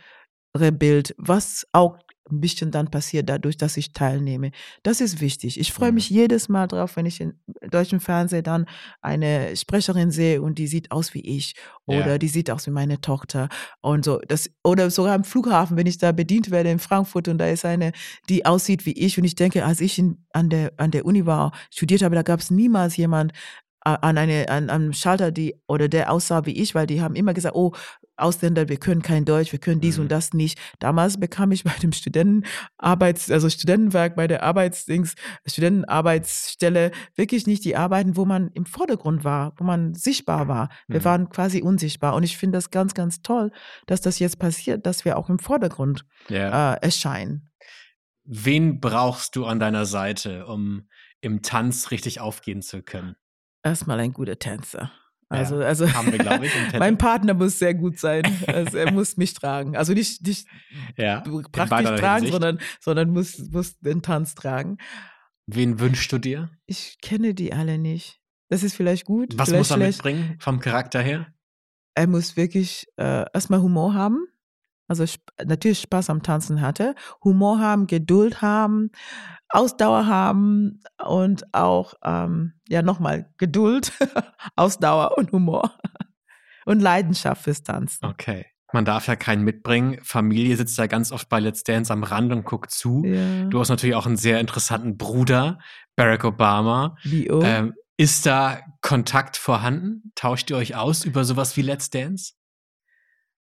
Bild, 0.74 1.16
was 1.18 1.68
auch 1.72 2.00
ein 2.32 2.40
bisschen 2.42 2.72
dann 2.72 2.90
passiert 2.92 3.30
dadurch, 3.30 3.58
dass 3.58 3.78
ich 3.78 3.94
teilnehme. 3.94 4.52
Das 4.84 5.02
ist 5.02 5.22
wichtig. 5.22 5.60
Ich 5.60 5.74
freue 5.74 5.90
Mhm. 5.90 5.96
mich 5.96 6.10
jedes 6.10 6.50
Mal 6.50 6.68
drauf, 6.68 6.96
wenn 6.96 7.06
ich 7.06 7.22
im 7.22 7.34
deutschen 7.70 8.00
Fernsehen 8.00 8.44
dann 8.44 8.66
eine 9.02 9.56
Sprecherin 9.56 10.12
sehe 10.12 10.42
und 10.42 10.58
die 10.58 10.68
sieht 10.68 10.92
aus 10.92 11.14
wie 11.14 11.22
ich 11.22 11.56
Ja. 11.88 12.00
oder 12.00 12.20
die 12.20 12.28
sieht 12.28 12.50
aus 12.52 12.68
wie 12.68 12.72
meine 12.72 13.02
Tochter 13.02 13.50
und 13.82 14.06
so. 14.06 14.20
Das, 14.28 14.50
oder 14.64 14.90
sogar 14.90 15.16
am 15.16 15.24
Flughafen, 15.24 15.78
wenn 15.78 15.88
ich 15.88 15.98
da 15.98 16.12
bedient 16.12 16.52
werde 16.52 16.72
in 16.72 16.80
Frankfurt 16.80 17.28
und 17.28 17.38
da 17.38 17.48
ist 17.48 17.66
eine, 17.66 17.92
die 18.30 18.46
aussieht 18.46 18.86
wie 18.86 18.94
ich 18.94 19.18
und 19.18 19.24
ich 19.24 19.36
denke, 19.36 19.66
als 19.66 19.82
ich 19.82 19.98
in, 20.00 20.26
an, 20.34 20.50
der, 20.50 20.72
an 20.78 20.92
der 20.92 21.06
Uni 21.06 21.26
war, 21.26 21.52
studiert 21.72 22.02
habe, 22.04 22.16
da 22.16 22.22
gab 22.22 22.40
es 22.40 22.52
niemals 22.52 22.98
jemand 22.98 23.34
an 23.82 24.18
eine 24.18 24.50
an 24.50 24.70
einem 24.70 24.94
Schalter, 24.94 25.32
die 25.32 25.56
oder 25.68 25.88
der 25.88 26.12
aussah 26.12 26.46
wie 26.46 26.52
ich, 26.52 26.76
weil 26.76 26.86
die 26.88 27.02
haben 27.02 27.16
immer 27.16 27.34
gesagt, 27.34 27.56
oh 27.56 27.74
Ausländer, 28.18 28.68
wir 28.68 28.76
können 28.78 29.02
kein 29.02 29.24
Deutsch, 29.24 29.54
wir 29.54 29.60
können 29.60 29.80
dies 29.80 29.96
Mhm. 29.96 30.04
und 30.04 30.12
das 30.12 30.34
nicht. 30.34 30.60
Damals 30.80 31.18
bekam 31.20 31.52
ich 31.54 31.64
bei 31.64 31.74
dem 31.82 31.94
Studentenarbeits, 31.94 33.32
also 33.32 33.50
Studentenwerk, 33.50 34.16
bei 34.18 34.28
der 34.28 34.44
Arbeitsdings, 34.44 35.16
Studentenarbeitsstelle 35.46 36.92
wirklich 37.16 37.48
nicht 37.48 37.64
die 37.66 37.76
Arbeiten, 37.76 38.18
wo 38.18 38.26
man 38.26 38.50
im 38.54 38.66
Vordergrund 38.66 39.24
war, 39.24 39.54
wo 39.58 39.64
man 39.64 39.94
sichtbar 39.94 40.48
war. 40.48 40.70
Wir 40.88 41.00
Mhm. 41.00 41.06
waren 41.06 41.30
quasi 41.30 41.62
unsichtbar. 41.62 42.14
Und 42.16 42.24
ich 42.24 42.38
finde 42.38 42.58
das 42.58 42.72
ganz, 42.72 42.94
ganz 42.94 43.22
toll, 43.22 43.52
dass 43.88 44.02
das 44.02 44.20
jetzt 44.20 44.40
passiert, 44.40 44.86
dass 44.86 45.06
wir 45.06 45.18
auch 45.18 45.30
im 45.30 45.40
Vordergrund 45.40 46.06
Ja. 46.30 46.74
äh, 46.74 46.80
erscheinen. 46.82 47.50
Wen 48.26 48.80
brauchst 48.80 49.36
du 49.36 49.46
an 49.46 49.60
deiner 49.60 49.86
Seite, 49.86 50.46
um 50.46 50.88
im 51.22 51.42
Tanz 51.42 51.92
richtig 51.92 52.20
aufgehen 52.20 52.62
zu 52.62 52.84
können? 52.84 53.16
Erstmal 53.64 54.00
ein 54.00 54.14
guter 54.14 54.38
Tänzer. 54.40 54.92
Also, 55.30 55.62
Ja, 55.62 55.68
also 55.68 55.94
haben 55.94 56.12
wir, 56.12 56.44
ich, 56.44 56.74
mein 56.80 56.98
Partner 56.98 57.36
muss 57.36 57.60
sehr 57.60 57.76
gut 57.76 58.00
sein. 58.00 58.24
Also 58.48 58.78
er 58.78 58.92
muss 58.92 59.16
mich 59.16 59.36
tragen. 59.36 59.78
Also 59.78 59.94
nicht, 59.94 60.26
nicht 60.26 60.48
ja, 60.98 61.22
praktisch 61.52 62.00
tragen, 62.00 62.26
Hinsicht. 62.26 62.34
sondern, 62.34 62.60
sondern 62.80 63.10
muss, 63.12 63.38
muss 63.52 63.78
den 63.80 64.02
Tanz 64.02 64.34
tragen. 64.34 64.78
Wen 65.46 65.80
wünschst 65.80 66.12
du 66.12 66.18
dir? 66.18 66.50
Ich 66.66 66.98
kenne 67.02 67.36
die 67.36 67.54
alle 67.54 67.78
nicht. 67.78 68.20
Das 68.50 68.64
ist 68.64 68.76
vielleicht 68.76 69.06
gut. 69.06 69.38
Was 69.38 69.50
vielleicht 69.50 69.70
muss 69.70 69.72
er 69.72 69.78
mitbringen 69.78 70.36
vom 70.40 70.60
Charakter 70.60 71.02
her? 71.02 71.28
Er 71.94 72.08
muss 72.08 72.36
wirklich 72.36 72.88
äh, 72.98 73.26
erstmal 73.32 73.62
Humor 73.62 73.94
haben. 73.94 74.26
Also 74.90 75.06
natürlich 75.46 75.80
Spaß 75.82 76.10
am 76.10 76.24
Tanzen 76.24 76.62
hatte. 76.62 76.96
Humor 77.24 77.60
haben, 77.60 77.88
Geduld 77.88 78.42
haben, 78.42 78.92
Ausdauer 79.48 80.08
haben 80.08 80.82
und 81.06 81.54
auch, 81.54 81.94
ähm, 82.04 82.54
ja 82.68 82.82
nochmal, 82.82 83.32
Geduld, 83.38 83.94
Ausdauer 84.56 85.18
und 85.18 85.32
Humor. 85.32 85.72
Und 86.66 86.82
Leidenschaft 86.82 87.46
fürs 87.46 87.64
Tanzen. 87.64 88.06
Okay. 88.06 88.46
Man 88.74 88.86
darf 88.86 89.08
ja 89.08 89.16
keinen 89.16 89.44
mitbringen. 89.44 89.98
Familie 90.04 90.56
sitzt 90.56 90.78
ja 90.78 90.86
ganz 90.86 91.12
oft 91.12 91.28
bei 91.28 91.40
Let's 91.40 91.64
Dance 91.64 91.92
am 91.92 92.04
Rand 92.04 92.32
und 92.32 92.46
guckt 92.46 92.70
zu. 92.70 93.04
Ja. 93.04 93.46
Du 93.46 93.60
hast 93.60 93.70
natürlich 93.70 93.96
auch 93.96 94.06
einen 94.06 94.18
sehr 94.18 94.40
interessanten 94.40 94.96
Bruder, 94.96 95.58
Barack 95.96 96.26
Obama. 96.26 96.96
Bio. 97.04 97.42
Ähm, 97.42 97.74
ist 97.98 98.26
da 98.28 98.62
Kontakt 98.82 99.36
vorhanden? 99.36 100.12
Tauscht 100.14 100.52
ihr 100.52 100.58
euch 100.58 100.76
aus 100.76 101.04
über 101.04 101.24
sowas 101.26 101.58
wie 101.58 101.64
Let's 101.64 101.90
Dance? 101.90 102.34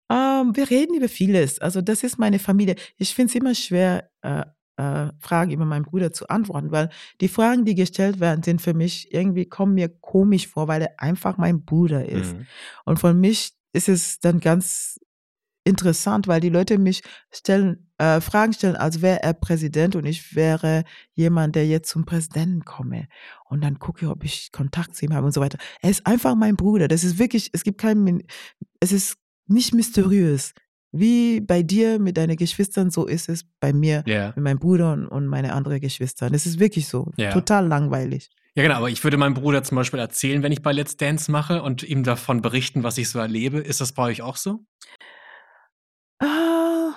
Ähm, 0.09 0.55
wir 0.55 0.69
reden 0.69 0.95
über 0.95 1.09
vieles. 1.09 1.59
Also 1.59 1.81
das 1.81 2.03
ist 2.03 2.17
meine 2.17 2.39
Familie. 2.39 2.75
Ich 2.97 3.13
finde 3.13 3.29
es 3.29 3.35
immer 3.35 3.55
schwer, 3.55 4.09
äh, 4.21 4.43
äh, 4.77 5.11
Fragen 5.19 5.51
über 5.51 5.65
meinen 5.65 5.83
Bruder 5.83 6.11
zu 6.11 6.27
antworten, 6.29 6.71
weil 6.71 6.89
die 7.19 7.27
Fragen, 7.27 7.65
die 7.65 7.75
gestellt 7.75 8.19
werden, 8.19 8.43
sind 8.43 8.61
für 8.61 8.73
mich 8.73 9.13
irgendwie 9.13 9.45
kommen 9.45 9.75
mir 9.75 9.89
komisch 9.89 10.47
vor, 10.47 10.67
weil 10.67 10.83
er 10.83 10.99
einfach 10.99 11.37
mein 11.37 11.65
Bruder 11.65 12.07
ist. 12.07 12.33
Mhm. 12.33 12.47
Und 12.85 12.99
von 12.99 13.19
mich 13.19 13.51
ist 13.73 13.89
es 13.89 14.19
dann 14.19 14.39
ganz 14.39 14.99
interessant, 15.65 16.27
weil 16.27 16.39
die 16.39 16.49
Leute 16.49 16.77
mich 16.77 17.03
stellen, 17.29 17.91
äh, 17.97 18.21
Fragen 18.21 18.53
stellen, 18.53 18.77
als 18.77 19.01
wäre 19.01 19.21
er 19.21 19.33
Präsident 19.33 19.95
und 19.97 20.05
ich 20.05 20.33
wäre 20.35 20.85
jemand, 21.13 21.55
der 21.55 21.67
jetzt 21.67 21.89
zum 21.89 22.05
Präsidenten 22.05 22.63
komme. 22.63 23.07
Und 23.45 23.61
dann 23.61 23.79
gucke 23.79 24.05
ich, 24.05 24.11
ob 24.11 24.23
ich 24.23 24.51
Kontakt 24.53 24.95
zu 24.95 25.05
ihm 25.05 25.13
habe 25.13 25.25
und 25.25 25.33
so 25.33 25.41
weiter. 25.41 25.57
Er 25.81 25.89
ist 25.89 26.07
einfach 26.07 26.35
mein 26.35 26.55
Bruder. 26.55 26.87
Das 26.87 27.03
ist 27.03 27.19
wirklich, 27.19 27.49
es 27.53 27.63
gibt 27.63 27.79
keinen, 27.79 28.23
es 28.79 28.93
ist 28.93 29.17
nicht 29.49 29.73
mysteriös. 29.73 30.53
Wie 30.91 31.39
bei 31.39 31.61
dir 31.61 31.99
mit 31.99 32.17
deinen 32.17 32.35
Geschwistern, 32.35 32.89
so 32.89 33.05
ist 33.05 33.29
es 33.29 33.45
bei 33.59 33.73
mir 33.73 34.03
Ja. 34.07 34.27
mit 34.35 34.43
meinem 34.43 34.57
Bruder 34.59 34.93
und, 34.93 35.07
und 35.07 35.27
meine 35.27 35.53
anderen 35.53 35.79
Geschwister. 35.79 36.29
Das 36.31 36.45
ist 36.47 36.59
wirklich 36.59 36.87
so. 36.87 37.11
Ja. 37.17 37.31
Total 37.31 37.67
langweilig. 37.67 38.29
Ja, 38.55 38.63
genau, 38.63 38.75
aber 38.77 38.89
ich 38.89 39.03
würde 39.03 39.15
meinem 39.17 39.35
Bruder 39.35 39.61
zum 39.63 39.75
Beispiel 39.75 39.99
erzählen, 39.99 40.41
wenn 40.41 40.51
ich 40.51 40.63
bei 40.63 40.71
Let's 40.71 40.97
Dance 40.97 41.31
mache 41.31 41.61
und 41.61 41.83
ihm 41.83 42.03
davon 42.03 42.41
berichten, 42.41 42.81
was 42.81 42.97
ich 42.97 43.07
so 43.09 43.19
erlebe. 43.19 43.59
Ist 43.59 43.81
das 43.81 43.91
bei 43.93 44.03
euch 44.03 44.23
auch 44.23 44.35
so? 44.37 44.65
Ah, 46.19 46.93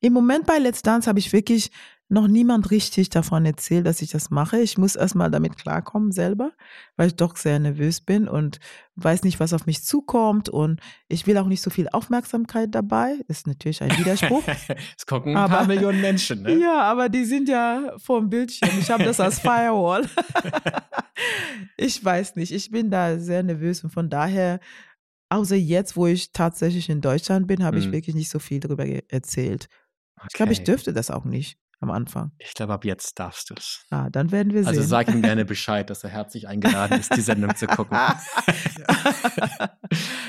Im 0.00 0.12
Moment 0.12 0.46
bei 0.46 0.58
Let's 0.58 0.82
Dance 0.82 1.08
habe 1.08 1.18
ich 1.18 1.32
wirklich 1.32 1.70
noch 2.10 2.28
niemand 2.28 2.70
richtig 2.70 3.08
davon 3.08 3.46
erzählt, 3.46 3.86
dass 3.86 4.02
ich 4.02 4.10
das 4.10 4.30
mache. 4.30 4.58
Ich 4.60 4.76
muss 4.76 4.94
erstmal 4.94 5.30
damit 5.30 5.56
klarkommen 5.56 6.12
selber, 6.12 6.52
weil 6.96 7.08
ich 7.08 7.16
doch 7.16 7.34
sehr 7.36 7.58
nervös 7.58 8.02
bin 8.02 8.28
und 8.28 8.60
weiß 8.96 9.22
nicht, 9.24 9.40
was 9.40 9.52
auf 9.54 9.64
mich 9.66 9.82
zukommt 9.84 10.48
und 10.50 10.80
ich 11.08 11.26
will 11.26 11.38
auch 11.38 11.46
nicht 11.46 11.62
so 11.62 11.70
viel 11.70 11.88
Aufmerksamkeit 11.88 12.74
dabei. 12.74 13.16
Ist 13.26 13.46
natürlich 13.46 13.82
ein 13.82 13.90
Widerspruch. 13.98 14.44
Es 14.98 15.06
gucken 15.06 15.32
ein 15.32 15.36
Aber- 15.38 15.56
paar 15.56 15.66
Millionen 15.74 16.00
Menschen, 16.02 16.42
ne? 16.42 16.54
Ja, 16.60 16.82
aber 16.82 17.08
die 17.08 17.24
sind 17.24 17.48
ja 17.48 17.94
vor 17.96 18.20
dem 18.20 18.28
Bildschirm. 18.28 18.70
Ich 18.78 18.90
habe 18.90 19.04
das 19.04 19.18
als 19.18 19.38
Firewall. 19.40 20.06
ich 21.76 22.04
weiß 22.04 22.36
nicht. 22.36 22.52
Ich 22.52 22.70
bin 22.70 22.90
da 22.90 23.18
sehr 23.18 23.42
nervös 23.42 23.82
und 23.82 23.90
von 23.90 24.10
daher, 24.10 24.60
außer 25.30 25.56
jetzt, 25.56 25.96
wo 25.96 26.06
ich 26.06 26.32
tatsächlich 26.32 26.88
in 26.88 27.00
Deutschland 27.00 27.46
bin, 27.46 27.64
habe 27.64 27.78
ich 27.78 27.86
Mhm. 27.88 27.92
wirklich 27.92 28.14
nicht 28.14 28.28
so 28.30 28.38
viel 28.38 28.60
darüber 28.60 28.84
erzählt. 28.86 29.68
Ich 30.28 30.34
glaube, 30.34 30.52
ich 30.52 30.58
Okay. 30.60 30.64
dürfte 30.66 30.92
das 30.92 31.10
auch 31.10 31.24
nicht 31.24 31.58
am 31.84 31.90
Anfang. 31.92 32.32
Ich 32.38 32.54
glaube, 32.54 32.72
ab 32.72 32.84
jetzt 32.84 33.18
darfst 33.20 33.50
du 33.50 33.54
es. 33.56 33.84
Ah, 33.90 34.08
dann 34.10 34.32
werden 34.32 34.52
wir 34.52 34.66
Also 34.66 34.80
sehen. 34.80 34.88
sag 34.88 35.08
ihm 35.08 35.22
gerne 35.22 35.44
Bescheid, 35.54 35.88
dass 35.88 36.02
er 36.04 36.10
herzlich 36.10 36.48
eingeladen 36.48 36.98
ist, 36.98 37.14
die 37.16 37.20
Sendung 37.20 37.54
zu 37.54 37.66
gucken. 37.66 37.96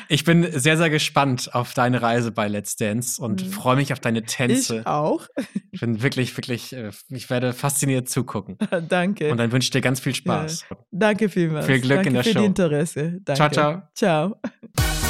Ich 0.07 0.23
bin 0.23 0.47
sehr, 0.51 0.77
sehr 0.77 0.91
gespannt 0.91 1.49
auf 1.55 1.73
deine 1.73 2.01
Reise 2.01 2.31
bei 2.31 2.47
Let's 2.47 2.75
Dance 2.75 3.19
und 3.21 3.43
Mhm. 3.43 3.51
freue 3.51 3.75
mich 3.77 3.91
auf 3.91 3.99
deine 3.99 4.21
Tänze. 4.23 4.79
ich 4.81 4.85
auch. 4.87 5.25
Ich 5.71 5.79
bin 5.81 6.03
wirklich, 6.03 6.35
wirklich, 6.37 6.73
äh, 6.73 6.91
ich 7.09 7.29
werde 7.31 7.53
fasziniert 7.53 8.07
zugucken. 8.09 8.57
Danke. 8.89 9.31
Und 9.31 9.37
dann 9.37 9.51
wünsche 9.51 9.65
ich 9.65 9.71
dir 9.71 9.81
ganz 9.81 9.99
viel 9.99 10.13
Spaß. 10.13 10.65
Danke 10.91 11.29
vielmals. 11.29 11.65
Viel 11.65 11.79
Glück 11.79 11.97
Danke 12.03 12.09
in 12.09 12.13
der 12.13 12.23
für 12.23 12.33
Show. 12.33 12.39
die 12.39 12.45
Interesse. 12.45 13.17
Danke. 13.23 13.35
Ciao, 13.35 13.49
ciao. 13.95 14.35
Ciao. 14.35 15.04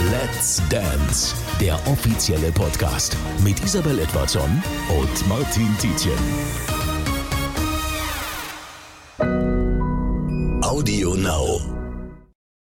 Let's 0.00 0.62
Dance, 0.68 1.34
der 1.60 1.74
offizielle 1.86 2.50
Podcast 2.52 3.16
mit 3.44 3.62
Isabel 3.62 3.98
Edwardson 3.98 4.62
und 4.88 5.28
Martin 5.28 5.68
Tietjen. 5.78 6.18
Audio 10.62 11.14
Now. 11.14 11.81